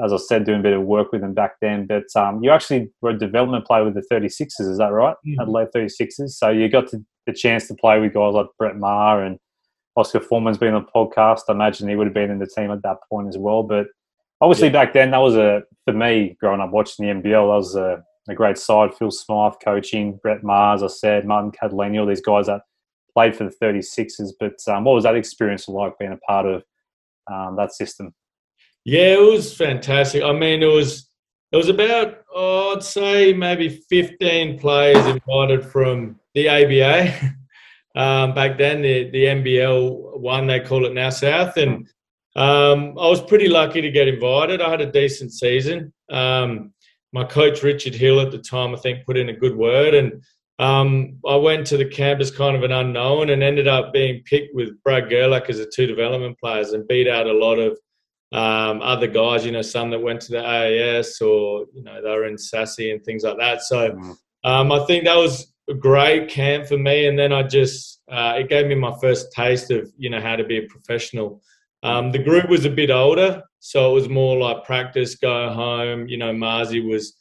as 0.03 0.11
I 0.11 0.17
said, 0.17 0.47
doing 0.47 0.61
a 0.61 0.63
bit 0.63 0.73
of 0.73 0.85
work 0.85 1.13
with 1.13 1.21
them 1.21 1.35
back 1.35 1.57
then. 1.61 1.87
But 1.87 2.05
um, 2.17 2.43
you 2.43 2.51
actually 2.51 2.89
were 3.03 3.11
a 3.11 3.19
development 3.19 3.67
player 3.67 3.85
with 3.85 3.93
the 3.93 4.07
36ers, 4.11 4.71
is 4.71 4.79
that 4.79 4.87
right? 4.87 5.17
Mm-hmm. 5.29 5.43
Adelaide 5.43 5.69
36ers. 5.77 6.31
So 6.31 6.49
you 6.49 6.71
got 6.71 6.91
the 7.27 7.33
chance 7.35 7.69
to 7.69 7.75
play 7.75 8.01
with 8.01 8.15
guys 8.15 8.33
like 8.33 8.47
Brett 8.59 8.79
Maher 8.79 9.23
and 9.23 9.39
Oscar 9.97 10.21
Forman's 10.21 10.59
been 10.59 10.75
on 10.75 10.85
the 10.85 10.91
podcast. 10.95 11.43
I 11.49 11.53
imagine 11.53 11.89
he 11.89 11.97
would 11.97 12.07
have 12.07 12.15
been 12.15 12.31
in 12.31 12.39
the 12.39 12.47
team 12.47 12.71
at 12.71 12.83
that 12.83 12.99
point 13.09 13.29
as 13.29 13.39
well. 13.39 13.63
But 13.63 13.87
obviously, 14.41 14.69
yeah. 14.69 14.73
back 14.73 14.93
then, 14.93 15.11
that 15.11 15.19
was 15.19 15.37
a 15.37 15.63
for 15.85 15.95
me 15.95 16.37
growing 16.41 16.61
up 16.61 16.71
watching 16.71 17.07
the 17.07 17.15
NBL. 17.15 17.31
That 17.31 17.57
was 17.57 17.77
a, 17.77 18.03
a 18.29 18.35
great 18.35 18.59
side. 18.59 18.95
Phil 18.95 19.11
Smyth 19.11 19.57
coaching, 19.65 20.19
Brett 20.23 20.43
Mars, 20.43 20.83
I 20.83 20.89
said, 20.89 21.27
Martin 21.27 21.53
Cattalini, 21.53 21.99
all 21.99 22.07
these 22.07 22.21
guys 22.21 22.47
that 22.47 22.63
played 23.15 23.35
for 23.35 23.45
the 23.45 23.57
36ers. 23.63 24.33
But 24.39 24.57
um, 24.69 24.85
what 24.85 24.95
was 24.95 25.05
that 25.05 25.17
experience 25.17 25.69
like 25.69 25.99
being 25.99 26.13
a 26.13 26.19
part 26.19 26.47
of 26.47 26.63
um, 27.33 27.57
that 27.57 27.73
system? 27.73 28.15
Yeah, 28.85 29.15
it 29.15 29.33
was 29.33 29.57
fantastic. 29.57 30.23
I 30.23 30.33
mean, 30.33 30.63
it 30.63 30.67
was 30.67 31.11
it 31.53 31.57
was 31.57 31.69
about 31.69 32.19
oh, 32.35 32.75
I'd 32.77 32.83
say 32.83 33.33
maybe 33.33 33.83
15 33.89 34.59
players 34.59 35.05
invited 35.07 35.65
from 35.65 36.21
the 36.35 36.49
ABA. 36.49 37.35
Um, 37.97 38.35
back 38.35 38.59
then, 38.59 38.83
the, 38.83 39.11
the 39.11 39.25
NBL 39.25 40.21
one, 40.21 40.47
they 40.47 40.61
call 40.61 40.85
it 40.85 40.93
now 40.93 41.11
South. 41.11 41.57
And 41.57 41.89
um, 42.37 42.99
I 42.99 43.09
was 43.09 43.23
pretty 43.23 43.49
lucky 43.49 43.81
to 43.81 43.91
get 43.91 44.07
invited. 44.07 44.61
I 44.61 44.71
had 44.71 44.83
a 44.83 44.93
decent 44.93 45.33
season. 45.33 45.93
Um, 46.11 46.75
my 47.13 47.25
coach 47.25 47.63
Richard 47.63 47.95
Hill 47.95 48.21
at 48.21 48.31
the 48.31 48.39
time, 48.39 48.75
I 48.75 48.79
think, 48.79 49.07
put 49.07 49.17
in 49.17 49.31
a 49.31 49.37
good 49.37 49.57
word, 49.57 49.95
and 49.95 50.23
um, 50.59 51.19
I 51.27 51.37
went 51.37 51.67
to 51.69 51.77
the 51.77 51.85
camp 51.85 52.21
as 52.21 52.31
kind 52.31 52.57
of 52.57 52.63
an 52.63 52.73
unknown 52.73 53.31
and 53.31 53.43
ended 53.43 53.69
up 53.69 53.93
being 53.93 54.23
picked 54.25 54.55
with 54.55 54.83
Brad 54.83 55.09
Gerlach 55.09 55.49
as 55.49 55.59
the 55.59 55.71
two 55.75 55.87
development 55.87 56.39
players 56.39 56.73
and 56.73 56.89
beat 56.89 57.09
out 57.09 57.27
a 57.27 57.33
lot 57.33 57.59
of 57.59 57.79
um, 58.33 58.81
other 58.83 59.07
guys. 59.07 59.45
You 59.45 59.53
know, 59.53 59.63
some 59.63 59.91
that 59.91 60.01
went 60.03 60.21
to 60.23 60.33
the 60.33 60.39
AAS 60.39 61.21
or 61.21 61.67
you 61.73 61.83
know 61.83 62.03
they 62.03 62.11
were 62.11 62.27
in 62.27 62.37
SASI 62.37 62.93
and 62.93 63.05
things 63.05 63.23
like 63.23 63.39
that. 63.39 63.63
So 63.63 63.91
mm. 63.91 64.17
um, 64.45 64.73
I 64.73 64.85
think 64.87 65.05
that 65.05 65.17
was 65.17 65.53
a 65.69 65.75
great 65.75 66.29
camp 66.29 66.67
for 66.67 66.79
me, 66.79 67.07
and 67.07 67.19
then 67.19 67.33
I 67.33 67.43
just 67.43 68.01
uh, 68.11 68.35
it 68.37 68.49
gave 68.49 68.67
me 68.67 68.75
my 68.75 68.95
first 69.01 69.33
taste 69.33 69.71
of 69.71 69.91
you 69.97 70.11
know 70.11 70.21
how 70.21 70.37
to 70.37 70.45
be 70.45 70.59
a 70.59 70.67
professional. 70.67 71.43
Um, 71.83 72.11
the 72.11 72.19
group 72.19 72.49
was 72.49 72.65
a 72.65 72.71
bit 72.71 72.91
older, 72.91 73.43
so 73.61 73.91
it 73.91 73.95
was 73.95 74.09
more 74.09 74.39
like 74.39 74.65
practice, 74.65 75.15
go 75.15 75.51
home. 75.51 76.09
You 76.09 76.17
know, 76.17 76.33
Marzi 76.33 76.85
was, 76.89 77.15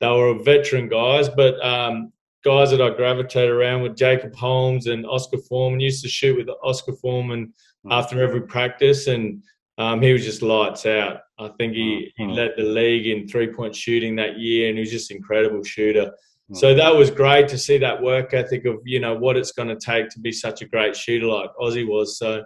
they 0.00 0.08
were 0.08 0.42
veteran 0.42 0.88
guys, 0.88 1.28
but 1.28 1.64
um, 1.64 2.12
guys 2.44 2.70
that 2.70 2.80
I 2.80 2.90
gravitated 2.90 3.50
around 3.50 3.82
with 3.82 3.96
Jacob 3.96 4.34
Holmes 4.34 4.86
and 4.86 5.06
Oscar 5.06 5.38
Forman. 5.38 5.80
Used 5.80 6.02
to 6.02 6.08
shoot 6.08 6.36
with 6.36 6.48
Oscar 6.62 6.92
Forman 6.94 7.52
hmm. 7.84 7.92
after 7.92 8.22
every 8.22 8.42
practice, 8.42 9.06
and 9.06 9.42
um, 9.76 10.02
he 10.02 10.12
was 10.12 10.24
just 10.24 10.42
lights 10.42 10.86
out. 10.86 11.20
I 11.38 11.48
think 11.58 11.74
he, 11.74 12.12
he 12.16 12.24
hmm. 12.24 12.30
led 12.30 12.54
the 12.56 12.64
league 12.64 13.06
in 13.06 13.28
three 13.28 13.52
point 13.52 13.74
shooting 13.74 14.16
that 14.16 14.38
year, 14.38 14.68
and 14.68 14.78
he 14.78 14.80
was 14.80 14.90
just 14.90 15.10
an 15.10 15.18
incredible 15.18 15.62
shooter. 15.62 16.12
Hmm. 16.48 16.54
So 16.54 16.74
that 16.74 16.94
was 16.94 17.10
great 17.10 17.48
to 17.48 17.58
see 17.58 17.78
that 17.78 18.02
work 18.02 18.34
ethic 18.34 18.64
of 18.64 18.76
you 18.84 19.00
know 19.00 19.14
what 19.14 19.36
it's 19.36 19.52
going 19.52 19.68
to 19.68 19.76
take 19.76 20.08
to 20.10 20.20
be 20.20 20.32
such 20.32 20.62
a 20.62 20.68
great 20.68 20.96
shooter 20.96 21.26
like 21.26 21.50
Aussie 21.60 21.86
was. 21.86 22.18
So 22.18 22.44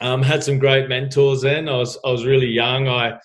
um, 0.00 0.22
had 0.22 0.42
some 0.42 0.58
great 0.58 0.88
mentors 0.88 1.42
then. 1.42 1.68
I 1.68 1.76
was 1.76 1.98
I 2.04 2.10
was 2.10 2.24
really 2.24 2.48
young. 2.48 2.88
I 2.88 3.18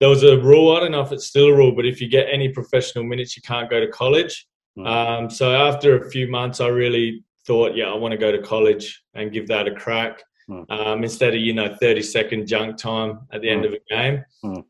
there 0.00 0.08
was 0.08 0.24
a 0.24 0.38
rule. 0.38 0.76
I 0.76 0.80
don't 0.80 0.92
know 0.92 1.02
if 1.02 1.12
it's 1.12 1.26
still 1.26 1.46
a 1.46 1.54
rule, 1.54 1.74
but 1.74 1.86
if 1.86 2.00
you 2.00 2.08
get 2.08 2.26
any 2.30 2.48
professional 2.48 3.04
minutes, 3.04 3.36
you 3.36 3.42
can't 3.42 3.70
go 3.70 3.78
to 3.78 3.88
college. 3.88 4.46
Mm. 4.76 4.86
Um, 4.86 5.30
so 5.30 5.54
after 5.54 5.96
a 5.96 6.10
few 6.10 6.28
months, 6.28 6.60
I 6.60 6.68
really 6.68 7.24
thought, 7.46 7.76
yeah, 7.76 7.86
I 7.86 7.94
want 7.94 8.12
to 8.12 8.18
go 8.18 8.32
to 8.32 8.42
college 8.42 9.02
and 9.14 9.32
give 9.32 9.46
that 9.48 9.68
a 9.68 9.74
crack. 9.74 10.22
Mm. 10.50 10.68
Um, 10.70 11.04
instead 11.04 11.34
of 11.34 11.40
you 11.40 11.54
know 11.54 11.76
30 11.80 12.02
second 12.02 12.48
junk 12.48 12.76
time 12.76 13.20
at 13.32 13.42
the 13.42 13.48
end 13.48 13.64
of 13.64 13.74
a 13.74 13.78
game. 13.88 14.24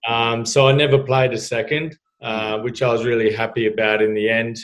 Um, 0.07 0.45
so 0.45 0.69
I 0.69 0.73
never 0.73 0.99
played 0.99 1.33
a 1.33 1.39
second, 1.39 1.97
uh, 2.23 2.59
which 2.61 2.83
I 2.83 2.93
was 2.93 3.05
really 3.05 3.33
happy 3.33 3.67
about 3.67 4.03
in 4.03 4.15
the 4.15 4.29
end, 4.29 4.59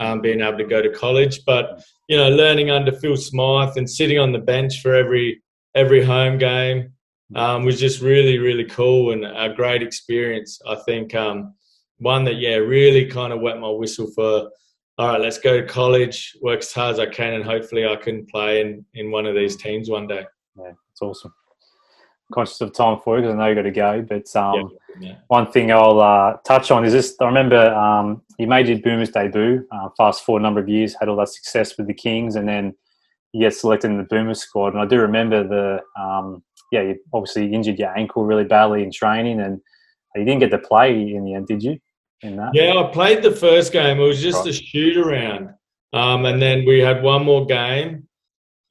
um, 0.00 0.20
being 0.20 0.40
able 0.40 0.58
to 0.58 0.64
go 0.64 0.82
to 0.82 0.90
college. 0.90 1.44
But 1.44 1.82
you 2.08 2.16
know, 2.16 2.30
learning 2.30 2.70
under 2.70 2.92
Phil 2.92 3.16
Smyth 3.16 3.76
and 3.76 3.88
sitting 3.88 4.18
on 4.18 4.32
the 4.32 4.38
bench 4.38 4.80
for 4.80 4.94
every 4.94 5.42
every 5.74 6.04
home 6.04 6.38
game 6.38 6.92
um, 7.34 7.64
was 7.64 7.80
just 7.80 8.00
really, 8.00 8.38
really 8.38 8.64
cool 8.64 9.12
and 9.12 9.24
a 9.24 9.52
great 9.54 9.82
experience. 9.82 10.60
I 10.68 10.76
think 10.86 11.14
um, 11.14 11.54
one 11.98 12.24
that, 12.24 12.36
yeah, 12.36 12.56
really 12.56 13.06
kind 13.06 13.32
of 13.32 13.40
wet 13.40 13.58
my 13.58 13.70
whistle 13.70 14.10
for, 14.14 14.50
all 14.98 15.08
right, 15.08 15.20
let's 15.20 15.38
go 15.38 15.60
to 15.60 15.66
college, 15.66 16.36
work 16.42 16.60
as 16.60 16.72
hard 16.72 16.94
as 16.94 16.98
I 17.00 17.06
can, 17.06 17.34
and 17.34 17.44
hopefully 17.44 17.86
I 17.86 17.96
can 17.96 18.26
play 18.26 18.60
in, 18.60 18.84
in 18.94 19.10
one 19.10 19.26
of 19.26 19.34
these 19.34 19.56
teams 19.56 19.88
one 19.88 20.06
day. 20.06 20.24
Yeah, 20.56 20.72
it's 20.90 21.00
awesome. 21.00 21.32
Conscious 22.32 22.60
of 22.60 22.72
time 22.72 22.98
for 23.04 23.16
you 23.16 23.22
because 23.22 23.34
I 23.34 23.38
know 23.38 23.48
you 23.48 23.54
got 23.54 23.62
to 23.62 23.70
go. 23.70 24.02
But 24.02 24.34
um, 24.36 24.72
yeah, 25.00 25.08
yeah. 25.08 25.14
one 25.28 25.50
thing 25.50 25.70
I'll 25.70 26.00
uh, 26.00 26.38
touch 26.44 26.70
on 26.70 26.84
is 26.84 26.92
this: 26.92 27.14
I 27.20 27.26
remember 27.26 27.72
um, 27.74 28.22
you 28.38 28.46
made 28.46 28.68
your 28.68 28.78
Boomers 28.78 29.10
debut. 29.10 29.66
Uh, 29.70 29.88
fast 29.96 30.24
forward 30.24 30.40
a 30.40 30.42
number 30.42 30.60
of 30.60 30.68
years, 30.68 30.96
had 30.98 31.08
all 31.08 31.16
that 31.16 31.28
success 31.28 31.76
with 31.76 31.86
the 31.86 31.94
Kings, 31.94 32.36
and 32.36 32.48
then 32.48 32.74
you 33.32 33.40
get 33.40 33.54
selected 33.54 33.90
in 33.90 33.98
the 33.98 34.04
Boomer 34.04 34.34
squad. 34.34 34.74
And 34.74 34.82
I 34.82 34.86
do 34.86 34.98
remember 34.98 35.46
the, 35.46 35.80
um, 36.00 36.42
yeah, 36.70 36.82
you 36.82 36.98
obviously 37.12 37.52
injured 37.52 37.78
your 37.78 37.96
ankle 37.96 38.24
really 38.24 38.44
badly 38.44 38.82
in 38.82 38.90
training, 38.90 39.40
and 39.40 39.60
you 40.14 40.24
didn't 40.24 40.40
get 40.40 40.50
to 40.50 40.58
play 40.58 40.92
in 40.92 41.24
the 41.24 41.34
end, 41.34 41.46
did 41.46 41.62
you? 41.62 41.78
In 42.22 42.36
that? 42.36 42.50
Yeah, 42.54 42.74
I 42.74 42.92
played 42.92 43.22
the 43.22 43.32
first 43.32 43.72
game. 43.72 43.98
It 43.98 44.04
was 44.04 44.22
just 44.22 44.38
right. 44.38 44.48
a 44.48 44.52
shoot 44.52 44.96
around, 44.96 45.54
um, 45.92 46.24
and 46.24 46.40
then 46.40 46.64
we 46.66 46.80
had 46.80 47.02
one 47.02 47.24
more 47.24 47.46
game. 47.46 48.06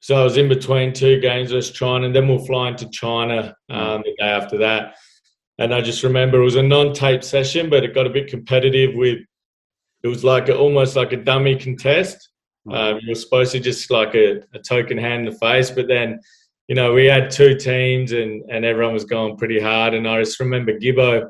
So 0.02 0.16
I 0.16 0.24
was 0.24 0.36
in 0.36 0.48
between 0.48 0.92
two 0.92 1.20
games 1.20 1.52
versus 1.52 1.70
China, 1.70 2.06
and 2.06 2.14
then 2.14 2.26
we'll 2.26 2.44
fly 2.44 2.68
into 2.68 2.90
China 2.90 3.54
um, 3.70 4.02
the 4.04 4.14
day 4.18 4.26
after 4.26 4.58
that. 4.58 4.96
And 5.58 5.72
I 5.72 5.80
just 5.80 6.02
remember 6.02 6.40
it 6.40 6.44
was 6.44 6.56
a 6.56 6.62
non-tape 6.62 7.22
session, 7.22 7.70
but 7.70 7.84
it 7.84 7.94
got 7.94 8.08
a 8.08 8.10
bit 8.10 8.26
competitive 8.26 8.94
with. 8.94 9.20
It 10.02 10.08
was 10.08 10.24
like 10.24 10.48
a, 10.48 10.58
almost 10.58 10.96
like 10.96 11.12
a 11.12 11.16
dummy 11.16 11.54
contest. 11.56 12.30
Um, 12.68 12.98
you 13.00 13.10
were 13.10 13.14
supposed 13.14 13.52
to 13.52 13.60
just 13.60 13.88
like 13.92 14.16
a, 14.16 14.42
a 14.52 14.58
token 14.58 14.98
hand 14.98 15.24
in 15.24 15.32
the 15.32 15.38
face, 15.38 15.70
but 15.70 15.86
then, 15.86 16.18
you 16.66 16.74
know, 16.74 16.92
we 16.92 17.06
had 17.06 17.30
two 17.30 17.56
teams 17.56 18.10
and, 18.10 18.42
and 18.50 18.64
everyone 18.64 18.94
was 18.94 19.04
going 19.04 19.36
pretty 19.36 19.60
hard. 19.60 19.94
And 19.94 20.08
I 20.08 20.18
just 20.18 20.40
remember 20.40 20.76
Gibbo, 20.76 21.28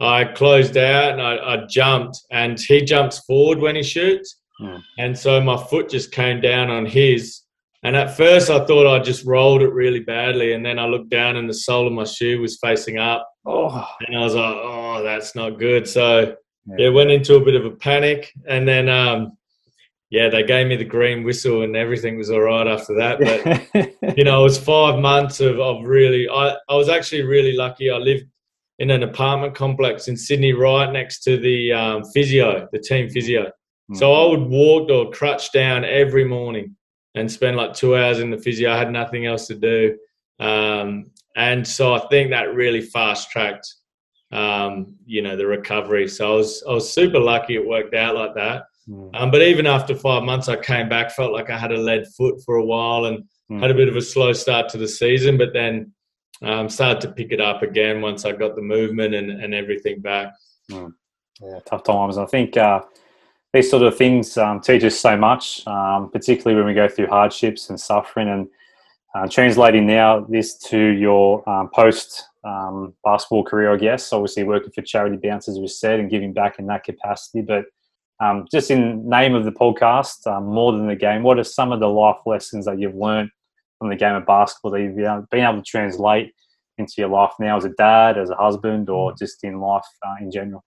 I 0.00 0.24
closed 0.24 0.78
out 0.78 1.12
and 1.12 1.20
I, 1.20 1.36
I 1.36 1.66
jumped, 1.66 2.18
and 2.30 2.58
he 2.58 2.80
jumps 2.80 3.18
forward 3.26 3.58
when 3.58 3.76
he 3.76 3.82
shoots. 3.82 4.40
Hmm. 4.58 4.76
And 4.96 5.18
so 5.18 5.38
my 5.42 5.58
foot 5.58 5.90
just 5.90 6.10
came 6.10 6.40
down 6.40 6.70
on 6.70 6.86
his. 6.86 7.41
And 7.84 7.96
at 7.96 8.16
first, 8.16 8.48
I 8.48 8.64
thought 8.64 8.86
I 8.86 9.02
just 9.02 9.24
rolled 9.24 9.62
it 9.62 9.72
really 9.72 10.00
badly. 10.00 10.52
And 10.52 10.64
then 10.64 10.78
I 10.78 10.86
looked 10.86 11.10
down, 11.10 11.36
and 11.36 11.48
the 11.48 11.54
sole 11.54 11.86
of 11.86 11.92
my 11.92 12.04
shoe 12.04 12.40
was 12.40 12.58
facing 12.58 12.98
up. 12.98 13.28
Oh. 13.44 13.86
And 14.06 14.16
I 14.16 14.20
was 14.20 14.34
like, 14.34 14.54
oh, 14.56 15.02
that's 15.02 15.34
not 15.34 15.58
good. 15.58 15.88
So, 15.88 16.36
yeah, 16.66 16.76
yeah 16.78 16.88
went 16.90 17.10
into 17.10 17.34
a 17.34 17.44
bit 17.44 17.56
of 17.56 17.64
a 17.64 17.72
panic. 17.72 18.32
And 18.48 18.68
then, 18.68 18.88
um, 18.88 19.36
yeah, 20.10 20.28
they 20.28 20.44
gave 20.44 20.68
me 20.68 20.76
the 20.76 20.84
green 20.84 21.24
whistle 21.24 21.62
and 21.62 21.74
everything 21.74 22.18
was 22.18 22.30
all 22.30 22.42
right 22.42 22.68
after 22.68 22.94
that. 22.96 23.18
But, 23.72 24.16
you 24.16 24.24
know, 24.24 24.40
it 24.40 24.44
was 24.44 24.58
five 24.58 25.00
months 25.00 25.40
of, 25.40 25.58
of 25.58 25.84
really, 25.84 26.28
I, 26.28 26.54
I 26.68 26.76
was 26.76 26.88
actually 26.88 27.22
really 27.22 27.54
lucky. 27.56 27.90
I 27.90 27.96
lived 27.96 28.26
in 28.78 28.90
an 28.90 29.02
apartment 29.02 29.54
complex 29.54 30.08
in 30.08 30.16
Sydney 30.16 30.52
right 30.52 30.92
next 30.92 31.24
to 31.24 31.36
the 31.36 31.72
um, 31.72 32.04
physio, 32.12 32.68
the 32.72 32.78
team 32.78 33.08
physio. 33.08 33.50
Mm. 33.90 33.96
So 33.96 34.12
I 34.12 34.28
would 34.28 34.48
walk 34.48 34.90
or 34.90 35.10
crutch 35.10 35.50
down 35.50 35.84
every 35.84 36.24
morning 36.24 36.76
and 37.14 37.30
spend 37.30 37.56
like 37.56 37.74
two 37.74 37.96
hours 37.96 38.20
in 38.20 38.30
the 38.30 38.38
physio. 38.38 38.72
I 38.72 38.78
had 38.78 38.90
nothing 38.90 39.26
else 39.26 39.46
to 39.48 39.54
do. 39.54 39.98
Um, 40.40 41.10
and 41.36 41.66
so 41.66 41.94
I 41.94 42.00
think 42.08 42.30
that 42.30 42.54
really 42.54 42.80
fast 42.80 43.30
tracked, 43.30 43.74
um, 44.32 44.94
you 45.04 45.22
know, 45.22 45.36
the 45.36 45.46
recovery. 45.46 46.08
So 46.08 46.32
I 46.32 46.36
was, 46.36 46.64
I 46.68 46.72
was 46.72 46.92
super 46.92 47.18
lucky 47.18 47.54
it 47.54 47.66
worked 47.66 47.94
out 47.94 48.14
like 48.14 48.34
that. 48.34 48.64
Mm. 48.88 49.10
Um, 49.14 49.30
but 49.30 49.42
even 49.42 49.66
after 49.66 49.94
five 49.94 50.24
months, 50.24 50.48
I 50.48 50.56
came 50.56 50.88
back, 50.88 51.12
felt 51.12 51.32
like 51.32 51.50
I 51.50 51.58
had 51.58 51.72
a 51.72 51.80
lead 51.80 52.06
foot 52.16 52.42
for 52.44 52.56
a 52.56 52.64
while 52.64 53.04
and 53.04 53.24
mm. 53.50 53.60
had 53.60 53.70
a 53.70 53.74
bit 53.74 53.88
of 53.88 53.96
a 53.96 54.02
slow 54.02 54.32
start 54.32 54.68
to 54.70 54.78
the 54.78 54.88
season, 54.88 55.38
but 55.38 55.52
then 55.52 55.92
um, 56.42 56.68
started 56.68 57.00
to 57.02 57.12
pick 57.12 57.30
it 57.30 57.40
up 57.40 57.62
again 57.62 58.00
once 58.00 58.24
I 58.24 58.32
got 58.32 58.56
the 58.56 58.62
movement 58.62 59.14
and, 59.14 59.30
and 59.30 59.54
everything 59.54 60.00
back. 60.00 60.32
Mm. 60.70 60.92
Yeah, 61.40 61.60
tough 61.66 61.84
times. 61.84 62.18
I 62.18 62.26
think 62.26 62.56
uh, 62.56 62.82
these 63.52 63.70
sort 63.70 63.82
of 63.82 63.96
things 63.96 64.36
um, 64.38 64.60
teach 64.60 64.82
us 64.84 64.98
so 64.98 65.16
much, 65.16 65.66
um, 65.66 66.10
particularly 66.10 66.56
when 66.56 66.66
we 66.66 66.74
go 66.74 66.88
through 66.88 67.08
hardships 67.08 67.68
and 67.68 67.78
suffering. 67.78 68.28
And 68.28 68.48
uh, 69.14 69.28
translating 69.28 69.86
now 69.86 70.20
this 70.20 70.56
to 70.56 70.78
your 70.78 71.46
um, 71.48 71.68
post 71.74 72.24
um, 72.44 72.94
basketball 73.04 73.44
career, 73.44 73.72
I 73.72 73.76
guess, 73.76 74.12
obviously 74.12 74.44
working 74.44 74.72
for 74.72 74.82
Charity 74.82 75.18
Bounce, 75.22 75.48
as 75.48 75.58
we 75.58 75.68
said, 75.68 76.00
and 76.00 76.10
giving 76.10 76.32
back 76.32 76.58
in 76.58 76.66
that 76.66 76.84
capacity. 76.84 77.42
But 77.42 77.66
um, 78.20 78.46
just 78.50 78.70
in 78.70 79.06
name 79.08 79.34
of 79.34 79.44
the 79.44 79.52
podcast, 79.52 80.26
um, 80.26 80.46
more 80.46 80.72
than 80.72 80.86
the 80.86 80.96
game, 80.96 81.22
what 81.22 81.38
are 81.38 81.44
some 81.44 81.72
of 81.72 81.80
the 81.80 81.88
life 81.88 82.18
lessons 82.24 82.64
that 82.64 82.78
you've 82.78 82.94
learned 82.94 83.30
from 83.78 83.90
the 83.90 83.96
game 83.96 84.14
of 84.14 84.24
basketball 84.24 84.70
that 84.70 84.80
you've 84.80 84.96
been 85.30 85.44
able 85.44 85.56
to 85.56 85.62
translate 85.62 86.32
into 86.78 86.94
your 86.96 87.08
life 87.08 87.32
now 87.38 87.56
as 87.56 87.64
a 87.64 87.70
dad, 87.70 88.16
as 88.16 88.30
a 88.30 88.36
husband, 88.36 88.88
or 88.88 89.12
mm. 89.12 89.18
just 89.18 89.44
in 89.44 89.60
life 89.60 89.84
uh, 90.06 90.14
in 90.20 90.30
general? 90.30 90.64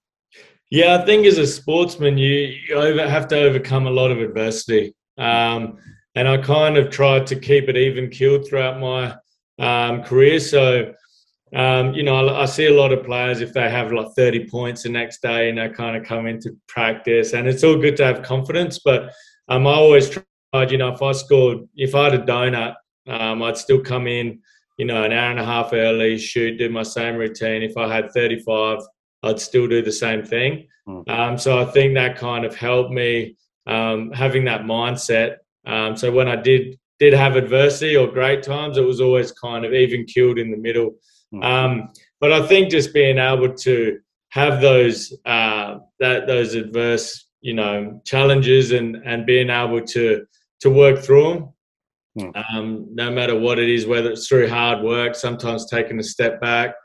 Yeah, 0.72 0.98
I 1.00 1.06
think 1.06 1.26
as 1.26 1.38
a 1.38 1.46
sportsman, 1.46 2.18
you, 2.18 2.56
you 2.68 2.76
over, 2.76 3.08
have 3.08 3.28
to 3.30 3.38
overcome 3.38 3.88
a 3.88 3.92
lot 3.92 4.12
of 4.12 4.20
adversity. 4.20 4.96
Um, 5.18 5.78
and 6.16 6.28
I 6.28 6.38
kind 6.38 6.78
of 6.78 6.90
tried 6.90 7.28
to 7.28 7.40
keep 7.40 7.70
it 7.70 7.78
even 7.78 8.10
keeled 8.10 8.48
throughout 8.48 8.80
my 8.80 9.16
um, 9.60 10.04
career. 10.04 10.40
So, 10.40 10.94
um, 11.54 11.94
you 11.94 12.04
know, 12.04 12.28
I, 12.28 12.42
I, 12.42 12.46
see 12.46 12.66
a 12.66 12.74
lot 12.74 12.92
of 12.92 13.06
players 13.06 13.42
if 13.42 13.54
they 13.54 13.70
have 13.70 13.92
like 13.92 14.08
30 14.16 14.50
points 14.50 14.84
the 14.84 14.90
next 14.90 15.22
day 15.22 15.50
and 15.50 15.58
they 15.58 15.70
kind 15.70 15.96
of 15.96 16.04
come 16.04 16.26
into 16.26 16.58
practice, 16.68 17.34
and 17.34 17.48
it's 17.48 17.64
all 17.64 17.78
good 17.78 17.96
to 17.98 18.06
have 18.06 18.24
confidence. 18.24 18.80
But 18.84 19.12
um, 19.48 19.68
I 19.68 19.72
always 19.74 20.10
tried, 20.10 20.72
you 20.72 20.78
know, 20.78 20.94
if 20.94 21.02
I 21.02 21.12
scored, 21.12 21.60
if 21.76 21.96
I 21.96 22.06
had 22.06 22.16
a 22.16 22.26
donut, 22.26 22.76
um, 23.08 23.44
I'd 23.44 23.58
still 23.58 23.80
come 23.80 24.08
in, 24.08 24.40
you 24.78 24.86
know, 24.86 25.04
an 25.04 25.12
hour 25.12 25.32
and 25.32 25.40
a 25.40 25.46
half 25.46 25.72
early, 25.74 26.18
shoot, 26.18 26.58
do 26.58 26.70
my 26.70 26.84
same 26.84 27.16
routine. 27.16 27.62
If 27.62 27.78
I 27.78 27.94
had 27.94 28.12
35, 28.12 28.80
I'd 29.26 29.40
still 29.40 29.68
do 29.68 29.82
the 29.82 29.92
same 29.92 30.24
thing. 30.24 30.68
Mm. 30.88 31.10
Um, 31.10 31.38
so 31.38 31.60
I 31.60 31.66
think 31.66 31.96
that 31.96 32.18
kind 32.18 32.46
of 32.46 32.56
helped 32.56 32.92
me 32.92 33.38
um, 33.68 34.12
having 34.12 34.46
that 34.46 34.62
mindset. 34.62 35.38
Um, 35.66 35.98
so 35.98 36.12
when 36.12 36.28
I 36.28 36.36
did 36.36 36.80
did 37.00 37.14
have 37.14 37.36
adversity 37.36 37.98
or 37.98 38.08
great 38.08 38.42
times, 38.42 38.78
it 38.78 38.86
was 38.86 39.02
always 39.02 39.32
kind 39.34 39.66
of 39.66 39.74
even 39.74 40.06
killed 40.06 40.38
in 40.38 40.52
the 40.52 40.58
middle. 40.58 40.96
Mm. 41.34 41.90
but 42.22 42.32
I 42.32 42.48
think 42.48 42.70
just 42.70 42.94
being 42.94 43.18
able 43.18 43.54
to 43.54 44.00
have 44.30 44.62
those 44.62 45.18
uh, 45.26 45.80
that 46.00 46.28
those 46.28 46.56
adverse 46.56 47.26
you 47.42 47.54
know 47.54 48.02
challenges 48.06 48.72
and 48.72 48.98
and 49.06 49.26
being 49.26 49.50
able 49.50 49.82
to 49.82 50.26
to 50.60 50.70
work 50.70 51.00
through 51.00 51.34
them 51.34 52.34
mm. 52.34 52.46
um, 52.54 52.88
no 52.92 53.12
matter 53.12 53.38
what 53.38 53.60
it 53.60 53.70
is 53.70 53.86
whether 53.86 54.12
it's 54.12 54.28
through 54.28 54.50
hard 54.50 54.84
work 54.84 55.16
sometimes 55.16 55.70
taking 55.70 56.00
a 56.00 56.04
step 56.04 56.42
back 56.42 56.76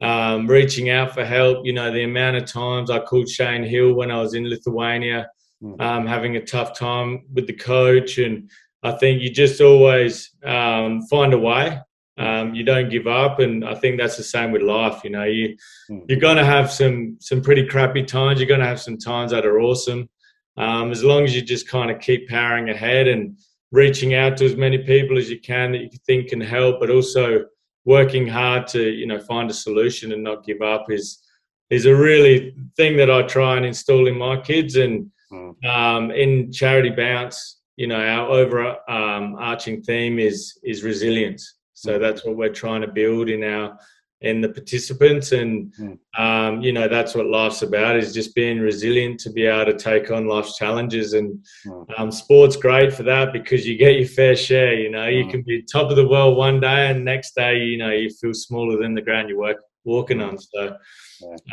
um, 0.00 0.46
reaching 0.46 0.90
out 0.90 1.14
for 1.14 1.24
help. 1.24 1.64
You 1.66 1.72
know, 1.72 1.92
the 1.92 2.04
amount 2.04 2.36
of 2.36 2.46
times 2.46 2.90
I 2.90 3.00
called 3.00 3.28
Shane 3.28 3.64
Heal 3.64 3.92
when 3.92 4.10
I 4.10 4.20
was 4.20 4.34
in 4.34 4.48
Lithuania, 4.48 5.30
hmm. 5.60 5.80
um, 5.80 6.06
having 6.06 6.36
a 6.36 6.44
tough 6.44 6.78
time 6.78 7.24
with 7.32 7.46
the 7.46 7.52
coach. 7.52 8.18
And 8.18 8.50
I 8.82 8.92
think 8.92 9.22
you 9.22 9.30
just 9.30 9.60
always 9.60 10.30
um, 10.44 11.02
find 11.02 11.34
a 11.34 11.38
way. 11.38 11.80
Um, 12.18 12.54
you 12.54 12.64
don't 12.64 12.90
give 12.90 13.06
up, 13.06 13.38
and 13.38 13.64
I 13.64 13.74
think 13.74 13.98
that's 13.98 14.18
the 14.18 14.22
same 14.22 14.52
with 14.52 14.60
life. 14.60 15.02
You 15.04 15.10
know, 15.10 15.24
you 15.24 15.56
hmm. 15.88 16.00
you're 16.08 16.20
going 16.20 16.36
to 16.36 16.44
have 16.44 16.70
some 16.70 17.16
some 17.20 17.40
pretty 17.42 17.66
crappy 17.66 18.04
times. 18.04 18.40
You're 18.40 18.48
going 18.48 18.60
to 18.60 18.66
have 18.66 18.80
some 18.80 18.98
times 18.98 19.30
that 19.32 19.46
are 19.46 19.60
awesome. 19.60 20.08
Um, 20.56 20.90
as 20.90 21.02
long 21.02 21.24
as 21.24 21.34
you 21.34 21.40
just 21.40 21.68
kind 21.68 21.90
of 21.90 22.00
keep 22.00 22.28
powering 22.28 22.68
ahead 22.68 23.08
and 23.08 23.38
reaching 23.72 24.14
out 24.14 24.36
to 24.36 24.44
as 24.44 24.56
many 24.56 24.78
people 24.78 25.16
as 25.16 25.30
you 25.30 25.40
can 25.40 25.72
that 25.72 25.78
you 25.78 25.90
think 26.06 26.28
can 26.28 26.40
help, 26.40 26.80
but 26.80 26.90
also 26.90 27.44
working 27.84 28.26
hard 28.26 28.66
to 28.68 28.90
you 28.90 29.06
know 29.06 29.20
find 29.20 29.50
a 29.50 29.54
solution 29.54 30.12
and 30.12 30.22
not 30.22 30.44
give 30.44 30.62
up 30.62 30.90
is 30.90 31.22
is 31.70 31.86
a 31.86 31.94
really 31.94 32.54
thing 32.76 32.96
that 32.96 33.10
I 33.10 33.22
try 33.22 33.56
and 33.56 33.64
install 33.64 34.06
in 34.08 34.18
my 34.18 34.40
kids 34.40 34.76
and 34.76 35.10
mm. 35.32 35.64
um, 35.64 36.10
in 36.10 36.52
charity 36.52 36.90
bounce 36.90 37.60
you 37.76 37.86
know 37.86 38.00
our 38.00 38.28
overarching 38.28 39.76
um, 39.76 39.82
theme 39.82 40.18
is 40.18 40.58
is 40.62 40.82
resilience 40.82 41.54
so 41.74 41.96
mm. 41.96 42.00
that's 42.00 42.24
what 42.24 42.36
we're 42.36 42.52
trying 42.52 42.82
to 42.82 42.88
build 42.88 43.28
in 43.28 43.42
our 43.44 43.78
in 44.22 44.42
the 44.42 44.48
participants 44.48 45.32
and 45.32 45.72
mm. 45.74 45.98
um, 46.18 46.60
you 46.60 46.72
know 46.72 46.86
that's 46.88 47.14
what 47.14 47.26
life's 47.26 47.62
about 47.62 47.96
is 47.96 48.12
just 48.12 48.34
being 48.34 48.58
resilient 48.58 49.18
to 49.18 49.30
be 49.30 49.46
able 49.46 49.72
to 49.72 49.78
take 49.78 50.10
on 50.10 50.26
life's 50.26 50.58
challenges 50.58 51.14
and 51.14 51.38
mm. 51.66 51.86
um, 51.98 52.10
sports 52.10 52.54
great 52.54 52.92
for 52.92 53.02
that 53.02 53.32
because 53.32 53.66
you 53.66 53.78
get 53.78 53.96
your 53.96 54.06
fair 54.06 54.36
share 54.36 54.74
you 54.74 54.90
know 54.90 55.06
you 55.06 55.24
mm. 55.24 55.30
can 55.30 55.42
be 55.42 55.62
top 55.62 55.90
of 55.90 55.96
the 55.96 56.06
world 56.06 56.36
one 56.36 56.60
day 56.60 56.90
and 56.90 57.02
next 57.02 57.34
day 57.34 57.58
you 57.58 57.78
know 57.78 57.90
you 57.90 58.10
feel 58.10 58.34
smaller 58.34 58.76
than 58.76 58.94
the 58.94 59.00
ground 59.00 59.28
you're 59.28 59.38
work, 59.38 59.56
walking 59.84 60.20
on 60.20 60.36
so 60.38 60.76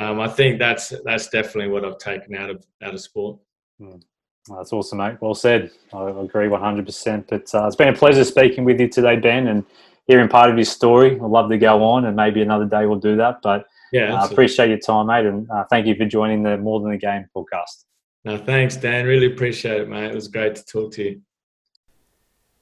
um, 0.02 0.20
i 0.20 0.28
think 0.28 0.60
that's 0.60 0.94
that's 1.06 1.30
definitely 1.30 1.72
what 1.72 1.86
i've 1.86 1.98
taken 1.98 2.36
out 2.36 2.50
of 2.50 2.66
out 2.84 2.94
of 2.94 3.00
sport 3.00 3.40
mm. 3.80 4.02
that's 4.50 4.74
awesome 4.74 4.98
mate 4.98 5.16
well 5.22 5.34
said 5.34 5.72
i 5.94 6.10
agree 6.10 6.50
100% 6.50 7.26
but 7.30 7.56
uh, 7.56 7.66
it's 7.66 7.78
been 7.78 7.94
a 7.94 7.98
pleasure 7.98 8.26
speaking 8.26 8.66
with 8.66 8.78
you 8.78 8.90
today 8.90 9.16
ben 9.16 9.48
and 9.48 9.64
hearing 10.08 10.30
part 10.30 10.50
of 10.50 10.58
your 10.58 10.66
story. 10.66 11.12
I'd 11.12 11.22
love 11.22 11.50
to 11.50 11.58
go 11.58 11.84
on, 11.84 12.06
and 12.06 12.16
maybe 12.16 12.42
another 12.42 12.66
day 12.66 12.86
we'll 12.86 13.00
do 13.00 13.18
that. 13.18 13.42
But 13.44 13.68
yeah, 13.92 14.16
I 14.16 14.24
uh, 14.24 14.28
appreciate 14.28 14.70
your 14.70 14.80
time, 14.80 15.08
mate, 15.08 15.26
and 15.26 15.50
uh, 15.52 15.66
thank 15.70 15.86
you 15.86 15.96
for 15.96 16.06
joining 16.06 16.44
the 16.44 16.58
More 16.58 16.82
Than 16.82 16.92
a 16.92 16.98
Game 16.98 17.26
podcast. 17.36 17.86
No, 18.26 18.38
thanks, 18.38 18.76
Dan. 18.76 19.06
Really 19.06 19.28
appreciate 19.28 19.82
it, 19.82 19.90
mate. 19.90 20.12
It 20.12 20.16
was 20.16 20.28
great 20.28 20.56
to 20.56 20.66
talk 20.66 20.92
to 20.94 21.04
you. 21.04 21.22